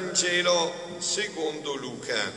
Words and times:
Vangelo 0.00 0.96
secondo 0.98 1.74
Luca. 1.74 2.32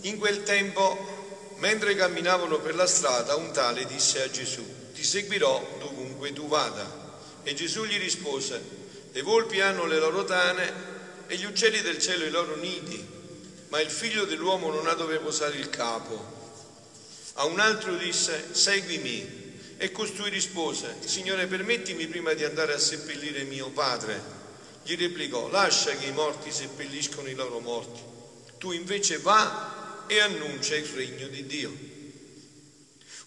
In 0.00 0.18
quel 0.18 0.42
tempo, 0.42 1.54
mentre 1.58 1.94
camminavano 1.94 2.58
per 2.58 2.74
la 2.74 2.88
strada, 2.88 3.36
un 3.36 3.52
tale 3.52 3.86
disse 3.86 4.20
a 4.20 4.28
Gesù, 4.28 4.64
ti 4.92 5.04
seguirò 5.04 5.76
dovunque 5.78 6.32
tu 6.32 6.48
vada. 6.48 7.18
E 7.44 7.54
Gesù 7.54 7.84
gli 7.84 7.98
rispose, 7.98 8.60
le 9.12 9.22
volpi 9.22 9.60
hanno 9.60 9.86
le 9.86 10.00
loro 10.00 10.24
tane 10.24 10.72
e 11.28 11.36
gli 11.36 11.44
uccelli 11.44 11.82
del 11.82 12.00
cielo 12.00 12.24
i 12.24 12.30
loro 12.30 12.56
nidi, 12.56 13.06
ma 13.68 13.80
il 13.80 13.90
figlio 13.90 14.24
dell'uomo 14.24 14.72
non 14.72 14.88
ha 14.88 14.94
dove 14.94 15.18
posare 15.18 15.56
il 15.56 15.70
capo. 15.70 16.38
A 17.34 17.44
un 17.44 17.60
altro 17.60 17.94
disse, 17.94 18.48
seguimi. 18.50 19.38
E 19.82 19.92
costui 19.92 20.28
rispose, 20.28 20.96
Signore, 21.04 21.46
permettimi 21.46 22.06
prima 22.06 22.34
di 22.34 22.44
andare 22.44 22.74
a 22.74 22.78
seppellire 22.78 23.44
mio 23.44 23.70
padre. 23.70 24.39
Gli 24.82 24.96
replicò, 24.96 25.48
lascia 25.48 25.94
che 25.96 26.06
i 26.06 26.12
morti 26.12 26.50
seppelliscono 26.50 27.28
i 27.28 27.34
loro 27.34 27.60
morti. 27.60 28.00
Tu 28.58 28.72
invece 28.72 29.18
va 29.18 30.04
e 30.06 30.18
annuncia 30.18 30.74
il 30.74 30.86
regno 30.86 31.28
di 31.28 31.46
Dio. 31.46 31.88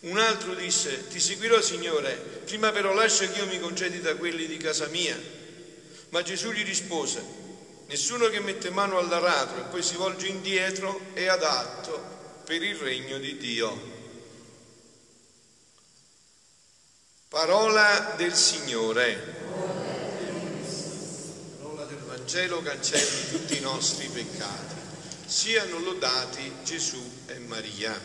Un 0.02 0.18
altro 0.18 0.54
disse, 0.54 1.08
ti 1.08 1.20
seguirò 1.20 1.62
Signore, 1.62 2.42
prima 2.46 2.72
però 2.72 2.92
lascia 2.92 3.26
che 3.28 3.38
io 3.38 3.48
mi 3.48 3.60
concedi 3.60 4.02
da 4.02 4.16
quelli 4.16 4.48
di 4.48 4.58
casa 4.58 4.88
mia. 4.88 5.18
Ma 6.10 6.22
Gesù 6.22 6.52
gli 6.52 6.64
rispose, 6.64 7.24
nessuno 7.86 8.28
che 8.28 8.40
mette 8.42 8.70
mano 8.70 8.98
all'aratro 8.98 9.60
e 9.60 9.64
poi 9.64 9.82
si 9.82 9.96
volge 9.96 10.28
indietro 10.28 11.14
è 11.14 11.28
adatto 11.28 12.42
per 12.44 12.62
il 12.62 12.76
regno 12.76 13.18
di 13.18 13.38
Dio. 13.38 13.92
Parola 17.30 18.14
del 18.18 18.36
Signore. 18.36 19.43
Vangelo 22.24 22.62
cancelli 22.62 23.32
tutti 23.32 23.58
i 23.58 23.60
nostri 23.60 24.08
peccati. 24.08 24.76
Siano 25.26 25.80
lodati 25.80 26.54
Gesù 26.64 27.04
e 27.26 27.38
Maria. 27.40 28.00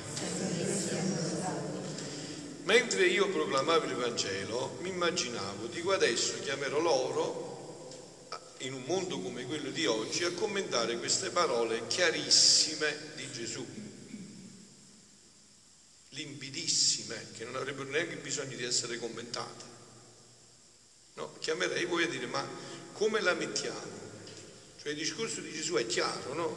Mentre 2.64 3.06
io 3.06 3.28
proclamavo 3.28 3.84
il 3.84 3.94
Vangelo, 3.94 4.76
mi 4.80 4.88
immaginavo, 4.88 5.66
dico 5.66 5.92
adesso 5.92 6.40
chiamerò 6.40 6.80
loro, 6.80 8.26
in 8.58 8.72
un 8.72 8.82
mondo 8.86 9.20
come 9.20 9.46
quello 9.46 9.70
di 9.70 9.86
oggi, 9.86 10.24
a 10.24 10.32
commentare 10.32 10.98
queste 10.98 11.30
parole 11.30 11.86
chiarissime 11.86 13.12
di 13.14 13.30
Gesù 13.30 13.64
limpidissime, 16.08 17.28
che 17.36 17.44
non 17.44 17.54
avrebbero 17.54 17.88
neanche 17.88 18.16
bisogno 18.16 18.56
di 18.56 18.64
essere 18.64 18.98
commentate. 18.98 19.64
No, 21.14 21.36
chiamerei 21.38 21.84
voi 21.84 22.02
a 22.02 22.08
dire, 22.08 22.26
ma 22.26 22.44
come 22.94 23.20
la 23.20 23.34
mettiamo? 23.34 24.07
Cioè 24.88 24.96
il 24.96 25.02
discorso 25.04 25.42
di 25.42 25.52
Gesù 25.52 25.74
è 25.74 25.84
chiaro, 25.84 26.32
no? 26.32 26.56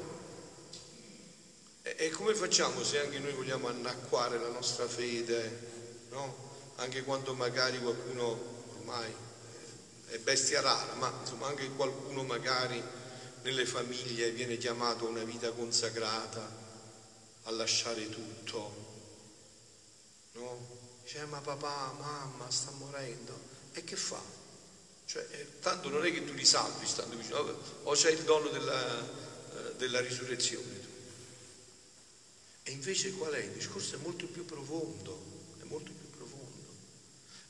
E, 1.82 1.96
e 1.98 2.10
come 2.12 2.34
facciamo 2.34 2.82
se 2.82 3.00
anche 3.00 3.20
noi 3.20 3.34
vogliamo 3.34 3.68
annacquare 3.68 4.40
la 4.40 4.48
nostra 4.48 4.88
fede, 4.88 6.08
no? 6.12 6.34
Anche 6.76 7.04
quando 7.04 7.34
magari 7.34 7.82
qualcuno 7.82 8.70
ormai 8.78 9.14
è 10.06 10.18
bestia 10.20 10.62
rara, 10.62 10.94
ma 10.94 11.14
insomma 11.20 11.48
anche 11.48 11.72
qualcuno 11.72 12.24
magari 12.24 12.82
nelle 13.42 13.66
famiglie 13.66 14.32
viene 14.32 14.58
chiamato 14.58 15.08
a 15.08 15.10
una 15.10 15.24
vita 15.24 15.52
consacrata, 15.52 16.50
a 17.44 17.52
lasciare 17.52 18.08
tutto, 18.08 18.74
no? 20.36 20.68
Dice, 21.04 21.20
eh, 21.20 21.26
ma 21.26 21.42
papà, 21.42 21.94
mamma 22.00 22.50
sta 22.50 22.72
morendo. 22.72 23.38
E 23.74 23.84
che 23.84 23.98
fa? 23.98 24.41
Cioè, 25.12 25.28
eh, 25.32 25.60
tanto 25.60 25.90
non 25.90 26.06
è 26.06 26.12
che 26.14 26.24
tu 26.24 26.32
li 26.32 26.46
salvi 26.46 26.88
stando 26.88 27.18
vicino, 27.18 27.60
o 27.84 27.92
c'è 27.92 28.12
il 28.12 28.24
dono 28.24 28.48
della, 28.48 29.02
eh, 29.02 29.76
della 29.76 30.00
risurrezione. 30.00 30.80
Tu. 30.80 30.88
E 32.64 32.72
invece 32.72 33.12
qual 33.12 33.34
è? 33.34 33.40
Il 33.40 33.52
discorso 33.52 33.96
è 33.96 33.98
molto 33.98 34.26
più 34.28 34.46
profondo, 34.46 35.22
è 35.60 35.66
molto 35.66 35.92
più 35.92 36.10
profondo. 36.12 36.70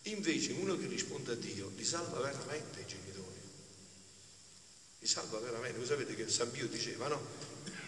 Invece 0.06 0.54
uno 0.54 0.76
che 0.76 0.88
risponde 0.88 1.34
a 1.34 1.36
Dio 1.36 1.72
li 1.76 1.86
salva 1.86 2.20
veramente 2.20 2.80
i 2.80 2.86
genitori. 2.88 3.42
Li 4.98 5.08
salva 5.08 5.38
veramente. 5.38 5.78
Voi 5.78 5.86
sapete 5.86 6.16
che 6.16 6.28
San 6.30 6.50
Pio 6.50 6.68
diceva, 6.68 7.10
no? 7.10 7.22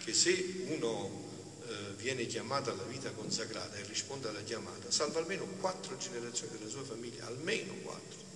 Che 0.05 0.13
se 0.13 0.65
uno 0.67 1.31
eh, 1.65 1.93
viene 1.95 2.27
chiamato 2.27 2.69
alla 2.69 2.83
vita 2.83 3.09
consacrata 3.09 3.75
e 3.77 3.83
risponde 3.87 4.27
alla 4.27 4.43
chiamata, 4.43 4.91
salva 4.91 5.17
almeno 5.17 5.47
quattro 5.59 5.97
generazioni 5.97 6.59
della 6.59 6.69
sua 6.69 6.83
famiglia, 6.83 7.25
almeno 7.25 7.73
quattro. 7.81 8.32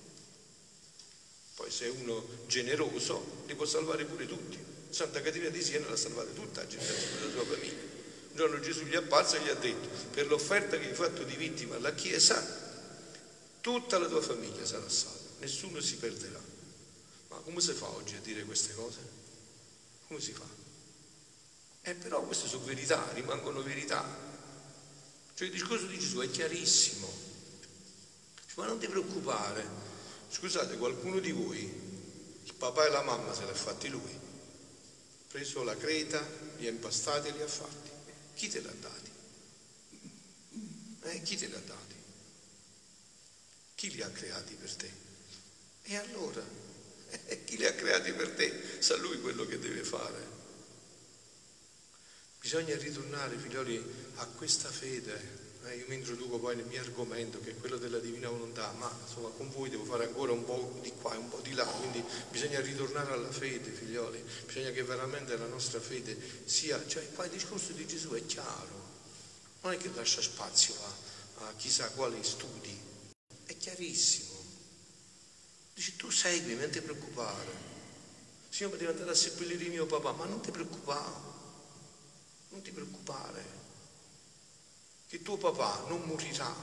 Poi 1.57 1.71
se 1.71 1.87
è 1.87 1.89
uno 1.89 2.23
generoso 2.45 3.41
li 3.47 3.55
può 3.55 3.65
salvare 3.65 4.05
pure 4.05 4.27
tutti. 4.27 4.63
Santa 4.91 5.21
Caterina 5.21 5.49
di 5.49 5.63
Siena 5.63 5.89
l'ha 5.89 5.95
salvata 5.95 6.29
tutta 6.29 6.61
la 6.61 6.67
generazione 6.67 7.17
della 7.17 7.31
sua 7.31 7.45
famiglia. 7.45 7.81
Un 8.29 8.35
giorno 8.35 8.59
Gesù 8.59 8.83
gli 8.83 8.93
è 8.93 8.97
apparso 8.97 9.37
e 9.37 9.41
gli 9.41 9.49
ha 9.49 9.55
detto, 9.55 9.89
per 10.11 10.27
l'offerta 10.27 10.77
che 10.77 10.89
hai 10.89 10.93
fatto 10.93 11.23
di 11.23 11.35
vittima 11.35 11.75
alla 11.75 11.95
Chiesa, 11.95 12.45
tutta 13.59 13.97
la 13.97 14.05
tua 14.05 14.21
famiglia 14.21 14.63
sarà 14.67 14.87
salva, 14.87 15.17
nessuno 15.39 15.81
si 15.81 15.95
perderà. 15.95 16.39
Ma 17.29 17.37
come 17.37 17.59
si 17.59 17.73
fa 17.73 17.89
oggi 17.89 18.15
a 18.15 18.19
dire 18.21 18.43
queste 18.43 18.75
cose? 18.75 18.99
Come 20.07 20.21
si 20.21 20.33
fa? 20.33 20.45
Eh, 21.81 21.95
però 21.95 22.21
queste 22.21 22.47
sono 22.47 22.65
verità, 22.65 23.03
rimangono 23.13 23.63
verità. 23.63 24.05
Cioè 25.33 25.47
il 25.47 25.53
discorso 25.53 25.87
di 25.87 25.97
Gesù 25.97 26.19
è 26.19 26.29
chiarissimo. 26.29 27.11
Ma 28.57 28.67
non 28.67 28.77
ti 28.77 28.87
preoccupare. 28.87 29.96
Scusate, 30.29 30.77
qualcuno 30.77 31.19
di 31.19 31.31
voi, 31.31 31.61
il 32.43 32.53
papà 32.53 32.85
e 32.85 32.89
la 32.89 33.01
mamma 33.01 33.33
se 33.33 33.43
li 33.43 33.49
ha 33.49 33.55
fatti 33.55 33.87
lui. 33.87 34.11
Ha 34.11 35.29
preso 35.29 35.63
la 35.63 35.75
creta, 35.75 36.25
li 36.57 36.67
ha 36.67 36.69
impastati 36.69 37.29
e 37.29 37.31
li 37.31 37.41
ha 37.41 37.47
fatti. 37.47 37.89
Chi 38.35 38.49
te 38.49 38.59
li 38.59 38.67
ha 38.67 38.73
dati? 38.79 39.11
Eh, 41.03 41.21
chi 41.21 41.37
te 41.37 41.47
li 41.47 41.55
ha 41.55 41.61
dati? 41.65 41.95
Chi 43.75 43.91
li 43.91 44.01
ha 44.01 44.09
creati 44.09 44.53
per 44.55 44.75
te? 44.75 44.91
E 45.83 45.95
allora? 45.95 46.43
Eh, 47.25 47.43
chi 47.45 47.57
li 47.57 47.65
ha 47.65 47.73
creati 47.73 48.11
per 48.11 48.31
te? 48.31 48.79
Sa 48.79 48.95
lui 48.97 49.21
quello 49.21 49.45
che 49.45 49.59
deve 49.59 49.83
fare. 49.83 50.35
Bisogna 52.39 52.77
ritornare, 52.77 53.37
figlioli, 53.37 53.83
a 54.15 54.25
questa 54.27 54.69
fede. 54.69 55.46
Eh, 55.67 55.75
io 55.75 55.85
mi 55.87 55.95
introduco 55.95 56.39
poi 56.39 56.55
nel 56.55 56.65
mio 56.65 56.79
argomento 56.79 57.41
che 57.41 57.51
è 57.51 57.57
quello 57.57 57.77
della 57.77 57.99
divina 57.99 58.29
volontà, 58.29 58.71
ma 58.77 58.89
insomma 59.05 59.27
con 59.29 59.49
voi 59.51 59.69
devo 59.69 59.83
fare 59.83 60.05
ancora 60.05 60.31
un 60.31 60.45
po' 60.45 60.79
di 60.81 60.91
qua 60.91 61.13
e 61.13 61.17
un 61.17 61.27
po' 61.27 61.41
di 61.41 61.53
là, 61.53 61.65
quindi 61.65 62.01
bisogna 62.29 62.61
ritornare 62.61 63.11
alla 63.11 63.31
fede, 63.31 63.71
figlioli, 63.71 64.23
bisogna 64.45 64.71
che 64.71 64.83
veramente 64.83 65.35
la 65.35 65.47
nostra 65.47 65.81
fede 65.81 66.17
sia, 66.45 66.81
cioè 66.87 67.11
qua 67.11 67.25
il 67.25 67.31
discorso 67.31 67.73
di 67.73 67.85
Gesù 67.85 68.11
è 68.11 68.25
chiaro, 68.25 68.85
non 69.61 69.73
è 69.73 69.77
che 69.77 69.91
lascia 69.93 70.21
spazio 70.21 70.73
a, 70.75 71.47
a 71.47 71.53
chissà 71.57 71.89
quali 71.91 72.23
studi, 72.23 72.79
è 73.45 73.57
chiarissimo. 73.57 74.35
Dice 75.73 75.95
tu 75.97 76.09
seguimi, 76.09 76.59
non 76.61 76.69
ti 76.69 76.81
preoccupare. 76.81 77.75
Signore, 78.49 78.77
devo 78.77 78.91
andare 78.91 79.11
a 79.11 79.15
seppellire 79.15 79.67
mio 79.67 79.85
papà, 79.85 80.13
ma 80.13 80.25
non 80.25 80.41
ti 80.41 80.49
preoccupare 80.49 81.35
non 82.49 82.61
ti 82.61 82.71
preoccupare, 82.71 83.43
che 85.07 85.21
tuo 85.21 85.37
papà 85.37 85.85
non 85.87 86.01
morirà, 86.01 86.53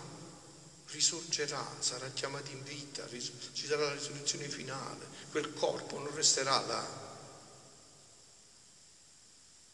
risorgerà, 0.88 1.66
sarà 1.78 2.08
chiamato 2.10 2.50
in 2.50 2.62
vita, 2.62 3.08
ci 3.08 3.66
sarà 3.66 3.84
la 3.84 3.94
risurrezione 3.94 4.48
finale, 4.48 5.06
quel 5.30 5.52
corpo 5.54 5.98
non 5.98 6.14
resterà 6.14 6.60
là. 6.66 7.02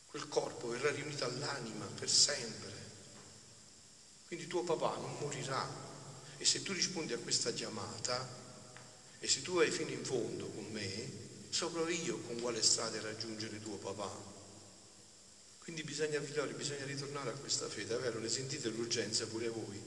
Quel 0.07 0.27
corpo 0.29 0.69
verrà 0.69 0.91
riunito 0.91 1.25
all'anima 1.25 1.85
per 1.87 2.11
sempre. 2.11 2.73
Quindi 4.27 4.49
tuo 4.49 4.65
papà 4.65 4.97
non 4.97 5.17
morirà. 5.21 5.69
E 6.37 6.45
se 6.45 6.63
tu 6.63 6.73
rispondi 6.73 7.13
a 7.13 7.19
questa 7.19 7.53
chiamata, 7.53 8.27
e 9.21 9.29
se 9.29 9.43
tu 9.43 9.55
vai 9.55 9.71
fino 9.71 9.91
in 9.91 10.05
fondo 10.05 10.47
con 10.49 10.65
me, 10.71 11.13
saprò 11.51 11.87
io 11.89 12.19
con 12.21 12.41
quale 12.41 12.63
strada 12.63 13.01
raggiungere 13.01 13.61
tuo 13.61 13.77
papà. 13.77 14.40
Quindi 15.61 15.83
bisogna, 15.85 16.21
figlioli, 16.21 16.53
bisogna 16.55 16.85
ritornare 16.85 17.31
a 17.31 17.35
questa 17.35 17.69
fede, 17.69 17.97
è 17.97 18.01
vero? 18.01 18.19
Ne 18.19 18.29
sentite 18.29 18.69
l'urgenza 18.69 19.27
pure 19.27 19.49
voi? 19.49 19.81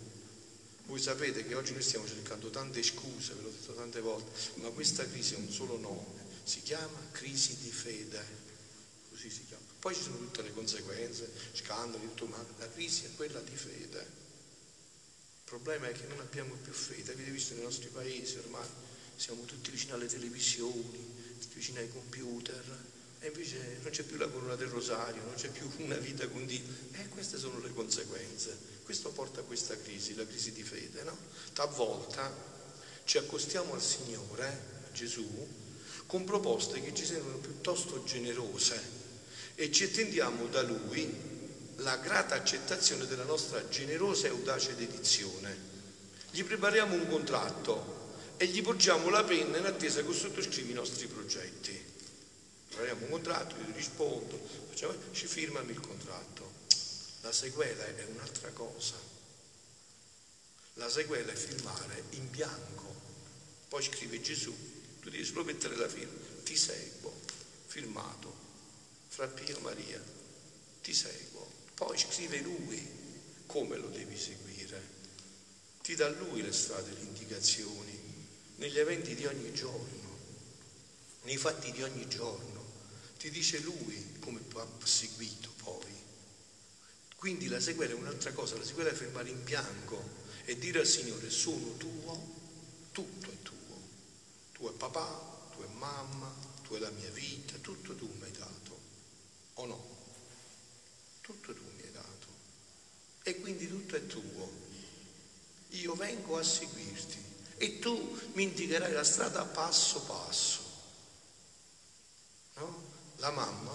Voi 0.85 0.99
sapete 0.99 1.45
che 1.45 1.55
oggi 1.55 1.73
noi 1.73 1.81
stiamo 1.81 2.07
cercando 2.07 2.49
tante 2.49 2.81
scuse, 2.83 3.33
ve 3.33 3.41
l'ho 3.41 3.49
detto 3.49 3.73
tante 3.73 3.99
volte, 3.99 4.31
ma 4.55 4.69
questa 4.69 5.07
crisi 5.07 5.33
ha 5.33 5.37
un 5.37 5.49
solo 5.49 5.77
nome, 5.77 6.21
si 6.43 6.61
chiama 6.61 6.99
crisi 7.11 7.57
di 7.57 7.71
fede, 7.71 8.21
così 9.09 9.29
si 9.29 9.45
chiama. 9.47 9.63
Poi 9.79 9.95
ci 9.95 10.01
sono 10.01 10.17
tutte 10.17 10.41
le 10.41 10.53
conseguenze, 10.53 11.31
scandali, 11.53 12.05
tutto, 12.05 12.25
ma 12.27 12.45
la 12.59 12.69
crisi 12.69 13.05
è 13.05 13.09
quella 13.15 13.39
di 13.39 13.55
fede. 13.55 13.99
Il 13.99 15.59
problema 15.59 15.87
è 15.87 15.91
che 15.91 16.05
non 16.07 16.19
abbiamo 16.19 16.53
più 16.55 16.73
fede, 16.73 17.13
avete 17.13 17.31
visto 17.31 17.53
nei 17.53 17.63
nostri 17.63 17.89
paesi 17.89 18.37
ormai 18.37 18.67
siamo 19.15 19.43
tutti 19.45 19.71
vicini 19.71 19.91
alle 19.91 20.07
televisioni, 20.07 21.37
tutti 21.39 21.55
vicini 21.55 21.77
ai 21.79 21.89
computer, 21.89 22.63
e 23.23 23.27
invece 23.27 23.77
non 23.81 23.89
c'è 23.89 24.03
più 24.03 24.17
la 24.17 24.27
corona 24.27 24.55
del 24.55 24.67
rosario, 24.67 25.23
non 25.23 25.35
c'è 25.35 25.47
più 25.47 25.71
una 25.77 25.95
vita 25.95 26.27
con 26.27 26.45
Dio. 26.45 26.59
E 26.91 27.07
queste 27.07 27.37
sono 27.37 27.57
le 27.59 27.71
conseguenze. 27.73 28.57
Questo 28.83 29.11
porta 29.11 29.39
a 29.39 29.43
questa 29.43 29.77
crisi, 29.77 30.13
la 30.13 30.27
crisi 30.27 30.51
di 30.51 30.61
fede, 30.61 31.03
no? 31.03 31.17
Talvolta 31.53 32.29
ci 33.05 33.17
accostiamo 33.17 33.75
al 33.75 33.81
Signore, 33.81 34.81
Gesù, 34.91 35.25
con 36.05 36.25
proposte 36.25 36.81
che 36.81 36.93
ci 36.93 37.05
sembrano 37.05 37.37
piuttosto 37.37 38.03
generose 38.03 38.81
e 39.55 39.71
ci 39.71 39.85
attendiamo 39.85 40.47
da 40.47 40.61
Lui 40.61 41.09
la 41.77 41.95
grata 41.95 42.35
accettazione 42.35 43.05
della 43.07 43.23
nostra 43.23 43.69
generosa 43.69 44.27
e 44.27 44.31
audace 44.31 44.75
dedizione. 44.75 45.71
Gli 46.29 46.43
prepariamo 46.43 46.93
un 46.93 47.07
contratto 47.07 48.01
e 48.35 48.47
gli 48.47 48.61
porgiamo 48.61 49.07
la 49.09 49.23
penna 49.23 49.59
in 49.59 49.65
attesa 49.65 50.03
che 50.03 50.11
sottoscrivi 50.11 50.71
i 50.71 50.75
nostri 50.75 51.07
progetti. 51.07 51.82
Prepariamo 52.73 53.05
un 53.05 53.11
contratto, 53.11 53.55
io 53.55 53.71
rispondo, 53.75 54.35
facciamo, 54.69 54.95
ci 55.11 55.27
firmami 55.27 55.73
il 55.73 55.79
contratto. 55.79 56.51
La 57.21 57.31
sequela 57.31 57.85
è 57.85 58.03
un'altra 58.05 58.49
cosa. 58.49 58.95
La 60.73 60.89
sequela 60.89 61.31
è 61.31 61.35
firmare 61.35 62.03
in 62.11 62.31
bianco. 62.31 62.95
Poi 63.67 63.83
scrive 63.83 64.19
Gesù, 64.21 64.51
tu 65.01 65.11
devi 65.11 65.23
solo 65.23 65.43
mettere 65.43 65.75
la 65.75 65.87
firma. 65.87 66.17
Ti 66.43 66.57
seguo, 66.57 67.13
firmato, 67.67 68.33
fra 69.07 69.27
Pio 69.27 69.59
Maria, 69.59 70.01
ti 70.81 70.95
seguo. 70.95 71.47
Poi 71.75 71.95
scrive 71.95 72.39
lui 72.39 72.89
come 73.45 73.77
lo 73.77 73.89
devi 73.89 74.17
seguire. 74.17 74.81
Ti 75.83 75.93
dà 75.93 76.09
lui 76.09 76.41
le 76.41 76.51
strade, 76.51 76.91
le 76.91 77.01
indicazioni, 77.01 77.99
negli 78.55 78.79
eventi 78.79 79.13
di 79.13 79.27
ogni 79.27 79.53
giorno, 79.53 80.17
nei 81.21 81.37
fatti 81.37 81.71
di 81.71 81.83
ogni 81.83 82.07
giorno. 82.07 82.52
Ti 83.23 83.31
dice 83.31 83.59
lui 83.59 84.17
come 84.19 84.41
ha 84.53 84.67
seguito 84.85 85.49
poi. 85.63 85.93
Quindi 87.15 87.47
la 87.47 87.61
sequela 87.61 87.93
è 87.93 87.95
un'altra 87.95 88.33
cosa, 88.33 88.57
la 88.57 88.65
sequela 88.65 88.89
è 88.89 88.93
fermare 88.93 89.29
in 89.29 89.41
bianco 89.45 90.25
e 90.43 90.57
dire 90.57 90.79
al 90.81 90.85
Signore 90.85 91.29
sono 91.29 91.77
tuo, 91.77 92.35
tutto 92.91 93.31
è 93.31 93.41
tuo. 93.41 93.79
Tu 94.51 94.69
è 94.69 94.73
papà, 94.73 95.47
tu 95.55 95.63
è 95.63 95.67
mamma, 95.67 96.35
tu 96.63 96.73
è 96.73 96.79
la 96.79 96.89
mia 96.89 97.09
vita, 97.11 97.55
tutto 97.59 97.95
tu 97.95 98.13
mi 98.19 98.25
hai 98.25 98.31
dato. 98.33 98.77
O 99.53 99.65
no? 99.67 99.87
Tutto 101.21 101.53
tu 101.53 101.61
mi 101.77 101.81
hai 101.81 101.91
dato. 101.93 102.27
E 103.23 103.39
quindi 103.39 103.69
tutto 103.69 103.95
è 103.95 104.05
tuo. 104.05 104.51
Io 105.69 105.95
vengo 105.95 106.37
a 106.37 106.43
seguirti 106.43 107.23
e 107.55 107.79
tu 107.79 108.19
mi 108.33 108.43
indicherai 108.43 108.91
la 108.91 109.05
strada 109.05 109.45
passo 109.45 110.01
passo. 110.01 110.61
No? 112.55 112.91
La 113.23 113.31
mamma 113.31 113.71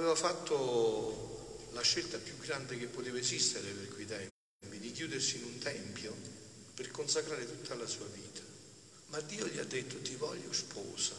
aveva 0.00 0.14
fatto 0.14 1.68
la 1.72 1.82
scelta 1.82 2.16
più 2.16 2.36
grande 2.38 2.78
che 2.78 2.86
poteva 2.86 3.18
esistere 3.18 3.70
per 3.70 3.88
quei 3.88 4.06
tempi, 4.06 4.78
di 4.78 4.92
chiudersi 4.92 5.36
in 5.36 5.44
un 5.44 5.58
tempio 5.58 6.16
per 6.74 6.90
consacrare 6.90 7.44
tutta 7.44 7.74
la 7.74 7.86
sua 7.86 8.06
vita. 8.06 8.40
Ma 9.08 9.20
Dio 9.20 9.46
gli 9.46 9.58
ha 9.58 9.64
detto 9.64 10.00
ti 10.00 10.14
voglio 10.16 10.52
sposa. 10.52 11.14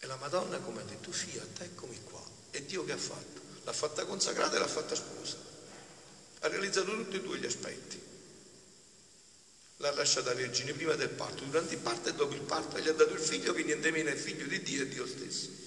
E 0.00 0.06
la 0.06 0.16
Madonna 0.16 0.58
come 0.58 0.80
ha 0.80 0.84
detto 0.84 1.12
fiat, 1.12 1.60
eccomi 1.60 2.02
qua. 2.02 2.22
E 2.50 2.64
Dio 2.66 2.84
che 2.84 2.92
ha 2.92 2.98
fatto? 2.98 3.40
L'ha 3.62 3.72
fatta 3.72 4.04
consacrata 4.04 4.56
e 4.56 4.58
l'ha 4.58 4.66
fatta 4.66 4.94
sposa. 4.94 5.36
Ha 6.40 6.48
realizzato 6.48 6.96
tutti 6.96 7.16
e 7.16 7.22
due 7.22 7.38
gli 7.38 7.46
aspetti. 7.46 8.02
L'ha 9.78 9.92
lasciata 9.92 10.34
vergine 10.34 10.72
prima 10.72 10.94
del 10.94 11.10
parto, 11.10 11.44
durante 11.44 11.74
il 11.74 11.80
parto 11.80 12.08
e 12.08 12.14
dopo 12.14 12.34
il 12.34 12.40
parto, 12.40 12.78
gli 12.78 12.88
ha 12.88 12.92
dato 12.92 13.12
il 13.12 13.20
figlio 13.20 13.52
che 13.52 13.62
niente 13.62 13.90
meno 13.90 14.10
è 14.10 14.16
figlio 14.16 14.46
di 14.46 14.62
Dio 14.62 14.82
e 14.82 14.88
Dio 14.88 15.06
stesso. 15.06 15.64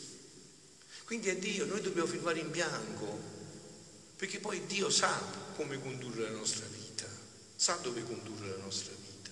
Quindi 1.07 1.30
è 1.30 1.38
Dio, 1.38 1.63
noi 1.63 1.80
dobbiamo 1.80 2.06
firmare 2.06 2.39
in 2.39 2.51
bianco, 2.51 3.18
perché 4.18 4.42
poi 4.42 4.65
Dio 4.65 4.89
sa 4.89 5.18
come 5.56 5.80
condurre 5.80 6.24
la 6.24 6.36
nostra 6.36 6.65
vita, 6.65 7.07
sa 7.56 7.75
dove 7.75 8.04
condurre 8.04 8.50
la 8.50 8.57
nostra 8.57 8.92
vita. 8.92 9.30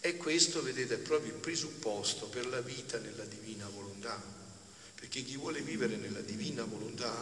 E 0.00 0.16
questo, 0.16 0.62
vedete, 0.62 0.94
è 0.94 0.98
proprio 0.98 1.34
il 1.34 1.38
presupposto 1.38 2.28
per 2.28 2.46
la 2.46 2.62
vita 2.62 2.96
nella 2.96 3.26
divina 3.26 3.68
volontà. 3.68 4.18
Perché 4.94 5.22
chi 5.22 5.36
vuole 5.36 5.60
vivere 5.60 5.96
nella 5.96 6.22
divina 6.22 6.64
volontà 6.64 7.14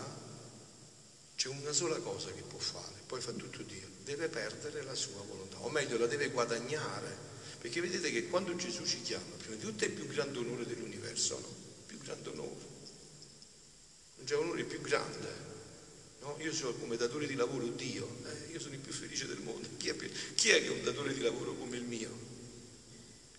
c'è 1.34 1.48
una 1.48 1.72
sola 1.72 1.96
cosa 1.96 2.30
che 2.30 2.42
può 2.42 2.60
fare, 2.60 3.02
poi 3.04 3.20
fa 3.20 3.32
tutto 3.32 3.62
Dio, 3.62 3.88
deve 4.04 4.28
perdere 4.28 4.84
la 4.84 4.94
sua 4.94 5.22
volontà, 5.26 5.58
o 5.58 5.70
meglio 5.70 5.98
la 5.98 6.06
deve 6.06 6.30
guadagnare. 6.30 7.16
Perché 7.58 7.80
vedete 7.80 8.12
che 8.12 8.28
quando 8.28 8.54
Gesù 8.54 8.86
ci 8.86 9.02
chiama, 9.02 9.34
prima 9.38 9.56
di 9.56 9.62
tutto 9.62 9.82
è 9.82 9.88
il 9.88 9.94
più 9.94 10.06
grande 10.06 10.38
onore 10.38 10.64
dell'universo, 10.66 11.40
no? 11.40 11.48
Il 11.48 11.84
più 11.86 11.98
grande 11.98 12.28
onore. 12.28 12.77
C'è 14.28 14.36
onore 14.36 14.64
più 14.64 14.82
grande. 14.82 15.26
No? 16.20 16.36
Io 16.40 16.52
sono 16.52 16.74
come 16.74 16.98
datore 16.98 17.26
di 17.26 17.34
lavoro 17.34 17.66
Dio, 17.68 18.06
eh? 18.26 18.52
io 18.52 18.60
sono 18.60 18.74
il 18.74 18.80
più 18.80 18.92
felice 18.92 19.26
del 19.26 19.38
mondo. 19.38 19.66
Chi 19.78 19.88
è, 19.88 19.96
chi 20.34 20.50
è 20.50 20.60
che 20.60 20.66
è 20.66 20.68
un 20.68 20.82
datore 20.82 21.14
di 21.14 21.22
lavoro 21.22 21.54
come 21.54 21.76
il 21.76 21.84
mio? 21.84 22.10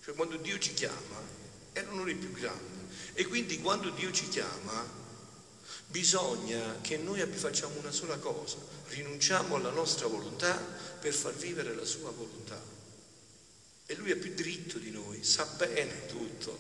Cioè 0.04 0.16
quando 0.16 0.38
Dio 0.38 0.58
ci 0.58 0.74
chiama 0.74 1.22
è 1.74 1.84
l'onore 1.84 2.16
più 2.16 2.32
grande. 2.32 2.88
E 3.14 3.24
quindi 3.28 3.60
quando 3.60 3.92
Dio 3.92 4.12
ci 4.12 4.28
chiama 4.30 4.84
bisogna 5.86 6.82
che 6.82 6.98
noi 6.98 7.22
facciamo 7.22 7.78
una 7.78 7.92
sola 7.92 8.18
cosa, 8.18 8.58
rinunciamo 8.88 9.58
alla 9.58 9.70
nostra 9.70 10.08
volontà 10.08 10.56
per 11.00 11.14
far 11.14 11.36
vivere 11.36 11.76
la 11.76 11.86
sua 11.86 12.10
volontà. 12.10 12.60
E 13.86 13.94
lui 13.94 14.10
è 14.10 14.16
più 14.16 14.34
dritto 14.34 14.80
di 14.80 14.90
noi, 14.90 15.24
sa 15.24 15.46
bene 15.56 16.08
tutto. 16.08 16.58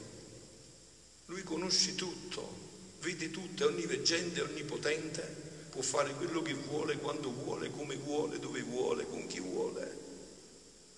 Lui 1.25 1.41
conosce 1.41 1.95
tutto, 1.95 2.58
vede 2.99 3.31
tutto, 3.31 3.63
è 3.63 3.67
onniveggente, 3.67 4.41
onnipotente, 4.41 5.21
può 5.69 5.81
fare 5.81 6.13
quello 6.13 6.41
che 6.41 6.53
vuole, 6.53 6.97
quando 6.97 7.31
vuole, 7.31 7.71
come 7.71 7.95
vuole, 7.95 8.39
dove 8.39 8.61
vuole, 8.61 9.07
con 9.07 9.27
chi 9.27 9.39
vuole. 9.39 10.07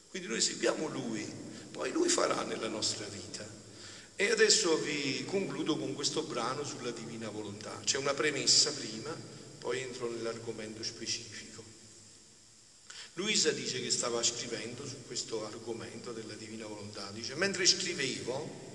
Quindi 0.09 0.27
noi 0.27 0.42
seguiamo 0.42 0.88
lui, 0.88 1.25
poi 1.71 1.92
lui 1.92 2.09
farà 2.09 2.44
nella 2.44 2.68
nostra 2.68 3.06
vita. 3.06 3.48
E 4.15 4.30
adesso 4.30 4.77
vi 4.77 5.24
concludo 5.25 5.77
con 5.77 5.94
questo 5.94 6.21
brano 6.21 6.63
sulla 6.63 6.92
divina 6.92 7.30
volontà. 7.30 7.80
C'è 7.83 7.98
una 7.98 8.13
premessa 8.13 8.71
prima, 8.71 9.15
poi 9.57 9.81
entro 9.81 10.09
nell'argomento 10.09 10.83
specifico. 10.83 11.63
Luisa 13.13 13.51
dice 13.51 13.81
che 13.81 13.92
stava 13.92 14.24
scrivendo 14.24 14.86
su 14.86 15.06
questo 15.06 15.45
argomento 15.45 16.13
della 16.13 16.36
divina 16.36 16.65
volontà, 16.65 17.12
dice, 17.12 17.36
mentre 17.36 17.65
scrivevo 17.65 18.71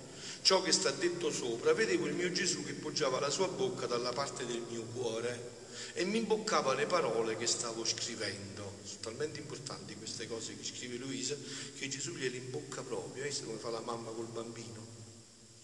ciò 0.46 0.62
che 0.62 0.70
sta 0.70 0.92
detto 0.92 1.32
sopra, 1.32 1.72
vedevo 1.72 2.06
il 2.06 2.14
mio 2.14 2.30
Gesù 2.30 2.62
che 2.62 2.74
poggiava 2.74 3.18
la 3.18 3.30
sua 3.30 3.48
bocca 3.48 3.86
dalla 3.86 4.12
parte 4.12 4.46
del 4.46 4.62
mio 4.70 4.84
cuore 4.94 5.64
e 5.92 6.04
mi 6.04 6.18
imboccava 6.18 6.72
le 6.72 6.86
parole 6.86 7.36
che 7.36 7.48
stavo 7.48 7.84
scrivendo. 7.84 8.78
Sono 8.84 9.00
talmente 9.00 9.40
importanti 9.40 9.96
queste 9.96 10.28
cose 10.28 10.56
che 10.56 10.62
scrive 10.62 10.98
Luisa 10.98 11.34
che 11.76 11.88
Gesù 11.88 12.12
gliele 12.12 12.36
imbocca 12.36 12.82
proprio, 12.82 13.24
eh? 13.24 13.34
come 13.44 13.58
fa 13.58 13.70
la 13.70 13.80
mamma 13.80 14.12
col 14.12 14.28
bambino. 14.28 14.86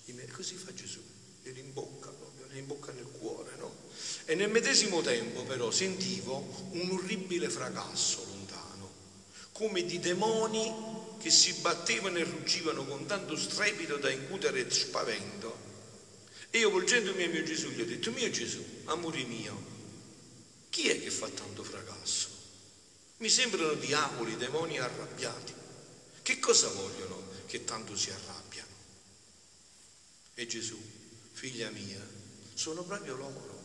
E 0.06 0.26
così 0.26 0.56
fa 0.56 0.74
Gesù, 0.74 1.00
gliele 1.44 1.60
imbocca 1.60 2.10
proprio, 2.10 2.46
gliele 2.48 2.58
imbocca 2.58 2.90
nel 2.90 3.06
cuore, 3.06 3.52
no? 3.58 3.72
E 4.24 4.34
nel 4.34 4.50
medesimo 4.50 5.00
tempo 5.00 5.44
però 5.44 5.70
sentivo 5.70 6.70
un 6.72 6.90
orribile 6.90 7.48
fracasso 7.48 8.24
lontano, 8.28 8.90
come 9.52 9.84
di 9.84 10.00
demoni 10.00 11.11
che 11.22 11.30
si 11.30 11.52
battevano 11.54 12.18
e 12.18 12.24
ruggivano 12.24 12.84
con 12.84 13.06
tanto 13.06 13.36
strepito 13.36 13.96
da 13.96 14.10
incutere 14.10 14.68
spavento. 14.70 15.56
E 16.50 16.58
io 16.58 16.70
volgendomi 16.70 17.22
a 17.22 17.28
mio 17.28 17.44
Gesù 17.44 17.70
gli 17.70 17.80
ho 17.80 17.86
detto, 17.86 18.10
mio 18.10 18.28
Gesù, 18.28 18.62
amore 18.86 19.22
mio, 19.22 19.70
chi 20.68 20.88
è 20.88 21.00
che 21.00 21.10
fa 21.10 21.28
tanto 21.28 21.62
fracasso? 21.62 22.28
Mi 23.18 23.28
sembrano 23.28 23.74
diavoli, 23.74 24.36
demoni 24.36 24.78
arrabbiati. 24.78 25.54
Che 26.22 26.38
cosa 26.40 26.68
vogliono 26.68 27.22
che 27.46 27.64
tanto 27.64 27.96
si 27.96 28.10
arrabbiano? 28.10 28.70
E 30.34 30.46
Gesù, 30.46 30.78
figlia 31.32 31.70
mia, 31.70 32.04
sono 32.54 32.82
proprio 32.82 33.16
loro. 33.16 33.62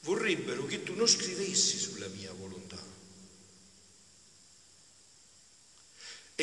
Vorrebbero 0.00 0.66
che 0.66 0.82
tu 0.82 0.94
non 0.94 1.06
scrivessi 1.06 1.78
sulla 1.78 2.08
mia 2.08 2.32
volontà. 2.32 2.93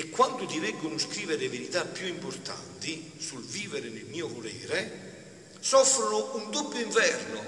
E 0.02 0.10
quando 0.10 0.48
ti 0.48 0.58
vengono 0.58 0.98
scrivere 0.98 1.48
verità 1.48 1.86
più 1.86 2.08
importanti 2.08 3.12
sul 3.20 3.44
vivere 3.44 3.88
nel 3.90 4.06
mio 4.06 4.28
volere, 4.28 5.54
soffrono 5.60 6.38
un 6.38 6.50
doppio 6.50 6.80
inverno 6.80 7.44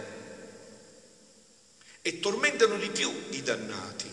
e 2.03 2.19
tormentano 2.19 2.77
di 2.77 2.91
più 2.91 3.11
i 3.31 3.41
dannati. 3.41 4.07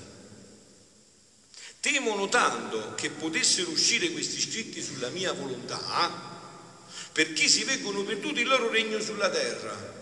Temono 1.80 2.30
tanto 2.30 2.94
che 2.94 3.10
potessero 3.10 3.72
uscire 3.72 4.10
questi 4.10 4.40
scritti 4.40 4.80
sulla 4.80 5.10
mia 5.10 5.34
volontà 5.34 6.88
perché 7.12 7.46
si 7.46 7.64
vengono 7.64 8.04
perduti 8.04 8.40
il 8.40 8.48
loro 8.48 8.70
regno 8.70 9.02
sulla 9.02 9.28
terra. 9.28 9.99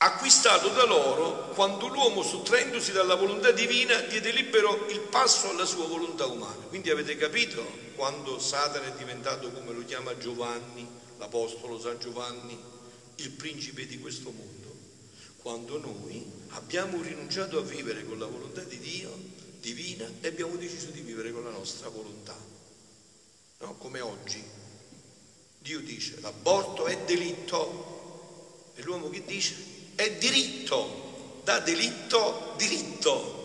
Acquistato 0.00 0.68
da 0.68 0.84
loro 0.84 1.48
quando 1.54 1.88
l'uomo, 1.88 2.22
sottraendosi 2.22 2.92
dalla 2.92 3.16
volontà 3.16 3.50
divina, 3.50 4.00
diede 4.02 4.30
libero 4.30 4.86
il 4.88 5.00
passo 5.00 5.50
alla 5.50 5.64
sua 5.64 5.86
volontà 5.86 6.26
umana. 6.26 6.64
Quindi 6.68 6.90
avete 6.90 7.16
capito 7.16 7.64
quando 7.96 8.38
Satana 8.38 8.86
è 8.86 8.96
diventato, 8.96 9.50
come 9.50 9.72
lo 9.72 9.84
chiama 9.84 10.16
Giovanni, 10.16 10.88
l'Apostolo 11.18 11.80
San 11.80 11.98
Giovanni, 11.98 12.56
il 13.16 13.30
principe 13.30 13.86
di 13.86 13.98
questo 13.98 14.30
mondo? 14.30 14.58
quando 15.48 15.78
noi 15.78 16.30
abbiamo 16.48 17.00
rinunciato 17.00 17.58
a 17.58 17.62
vivere 17.62 18.04
con 18.04 18.18
la 18.18 18.26
volontà 18.26 18.62
di 18.62 18.78
Dio 18.78 19.10
divina 19.60 20.06
e 20.20 20.28
abbiamo 20.28 20.56
deciso 20.56 20.90
di 20.90 21.00
vivere 21.00 21.32
con 21.32 21.42
la 21.42 21.50
nostra 21.50 21.88
volontà. 21.88 22.36
No? 23.60 23.74
Come 23.76 24.00
oggi. 24.00 24.44
Dio 25.58 25.80
dice 25.80 26.20
l'aborto 26.20 26.86
è 26.86 26.98
delitto 27.04 28.72
e 28.74 28.82
l'uomo 28.82 29.08
che 29.08 29.24
dice 29.24 29.54
è 29.98 30.12
diritto, 30.12 31.40
da 31.42 31.58
delitto 31.58 32.54
diritto 32.56 33.36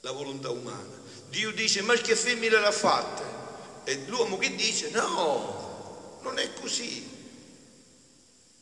la 0.00 0.12
volontà 0.12 0.50
umana. 0.50 1.00
Dio 1.30 1.50
dice 1.52 1.80
ma 1.80 1.94
che 1.94 2.14
femmina 2.14 2.60
l'ha 2.60 2.70
fatta? 2.70 3.84
E 3.84 4.04
l'uomo 4.04 4.36
che 4.36 4.54
dice 4.54 4.90
no, 4.90 6.18
non 6.20 6.38
è 6.38 6.52
così. 6.52 7.08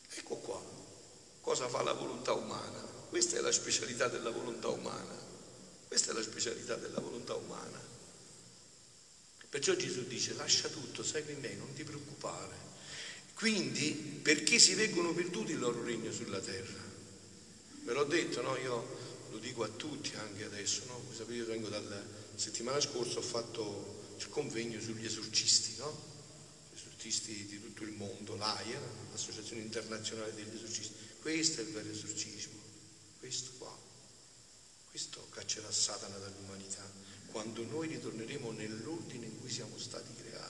Ecco 0.09 0.35
qua, 0.37 0.61
cosa 1.41 1.67
fa 1.67 1.83
la 1.83 1.91
volontà 1.91 2.31
umana. 2.31 2.79
Questa 3.09 3.35
è 3.35 3.41
la 3.41 3.51
specialità 3.51 4.07
della 4.07 4.29
volontà 4.29 4.69
umana. 4.69 5.15
Questa 5.85 6.11
è 6.11 6.13
la 6.13 6.23
specialità 6.23 6.75
della 6.75 7.01
volontà 7.01 7.35
umana. 7.35 7.81
Perciò 9.49 9.73
Gesù 9.73 10.07
dice 10.07 10.33
lascia 10.35 10.69
tutto, 10.69 11.03
segui 11.03 11.35
me, 11.35 11.55
non 11.55 11.73
ti 11.73 11.83
preoccupare. 11.83 12.66
Quindi 13.37 13.91
perché 14.23 14.57
si 14.57 14.73
vengono 14.73 15.13
perduti 15.13 15.51
il 15.51 15.59
loro 15.59 15.83
regno 15.83 16.11
sulla 16.11 16.39
terra? 16.39 16.83
Ve 17.83 17.93
l'ho 17.93 18.05
detto, 18.05 18.41
no? 18.41 18.57
Io 18.57 18.97
lo 19.29 19.37
dico 19.37 19.63
a 19.63 19.67
tutti 19.67 20.11
anche 20.15 20.43
adesso, 20.43 20.85
no? 20.87 21.03
Voi 21.05 21.15
sapete, 21.15 21.37
io 21.37 21.45
vengo 21.45 21.69
dalla 21.69 22.03
settimana 22.33 22.81
scorsa, 22.81 23.19
ho 23.19 23.21
fatto 23.21 24.15
il 24.17 24.27
convegno 24.29 24.81
sugli 24.81 25.05
esorcisti, 25.05 25.75
no? 25.77 26.01
Esorcisti 26.73 27.45
di 27.45 27.61
tutto 27.61 27.83
il 27.83 27.91
mondo, 27.91 28.35
l'AIA, 28.35 28.81
l'Associazione 29.11 29.61
Internazionale 29.61 30.33
degli 30.33 30.55
Esorcisti. 30.55 30.95
Questo 31.21 31.61
è 31.61 31.63
il 31.63 31.73
vero 31.73 31.91
esorcismo, 31.91 32.59
questo 33.19 33.51
qua. 33.59 33.77
Questo 34.89 35.27
caccerà 35.29 35.71
Satana 35.71 36.17
dall'umanità, 36.17 36.91
quando 37.27 37.63
noi 37.65 37.87
ritorneremo 37.87 38.51
nell'ordine 38.51 39.27
in 39.27 39.39
cui 39.39 39.51
siamo 39.51 39.77
stati 39.77 40.11
creati, 40.15 40.46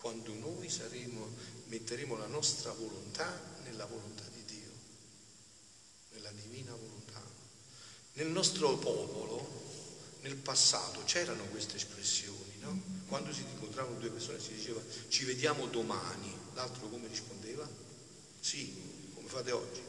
quando 0.00 0.32
noi 0.34 0.68
saremo, 0.68 1.28
metteremo 1.66 2.16
la 2.16 2.26
nostra 2.26 2.72
volontà 2.72 3.56
nella 3.64 3.86
volontà 3.86 4.24
di 4.32 4.44
Dio, 4.44 4.70
nella 6.12 6.30
divina 6.30 6.72
volontà. 6.72 7.22
Nel 8.14 8.28
nostro 8.28 8.76
popolo, 8.76 9.66
nel 10.22 10.36
passato, 10.36 11.02
c'erano 11.04 11.44
queste 11.44 11.76
espressioni, 11.76 12.58
no? 12.60 12.80
Quando 13.06 13.32
si 13.32 13.42
incontravano 13.42 13.98
due 13.98 14.10
persone 14.10 14.40
si 14.40 14.54
diceva 14.54 14.80
ci 15.08 15.24
vediamo 15.24 15.66
domani, 15.66 16.34
l'altro 16.54 16.88
come 16.88 17.06
rispondeva? 17.08 17.68
Sì, 18.40 19.10
come 19.14 19.28
fate 19.28 19.52
oggi. 19.52 19.80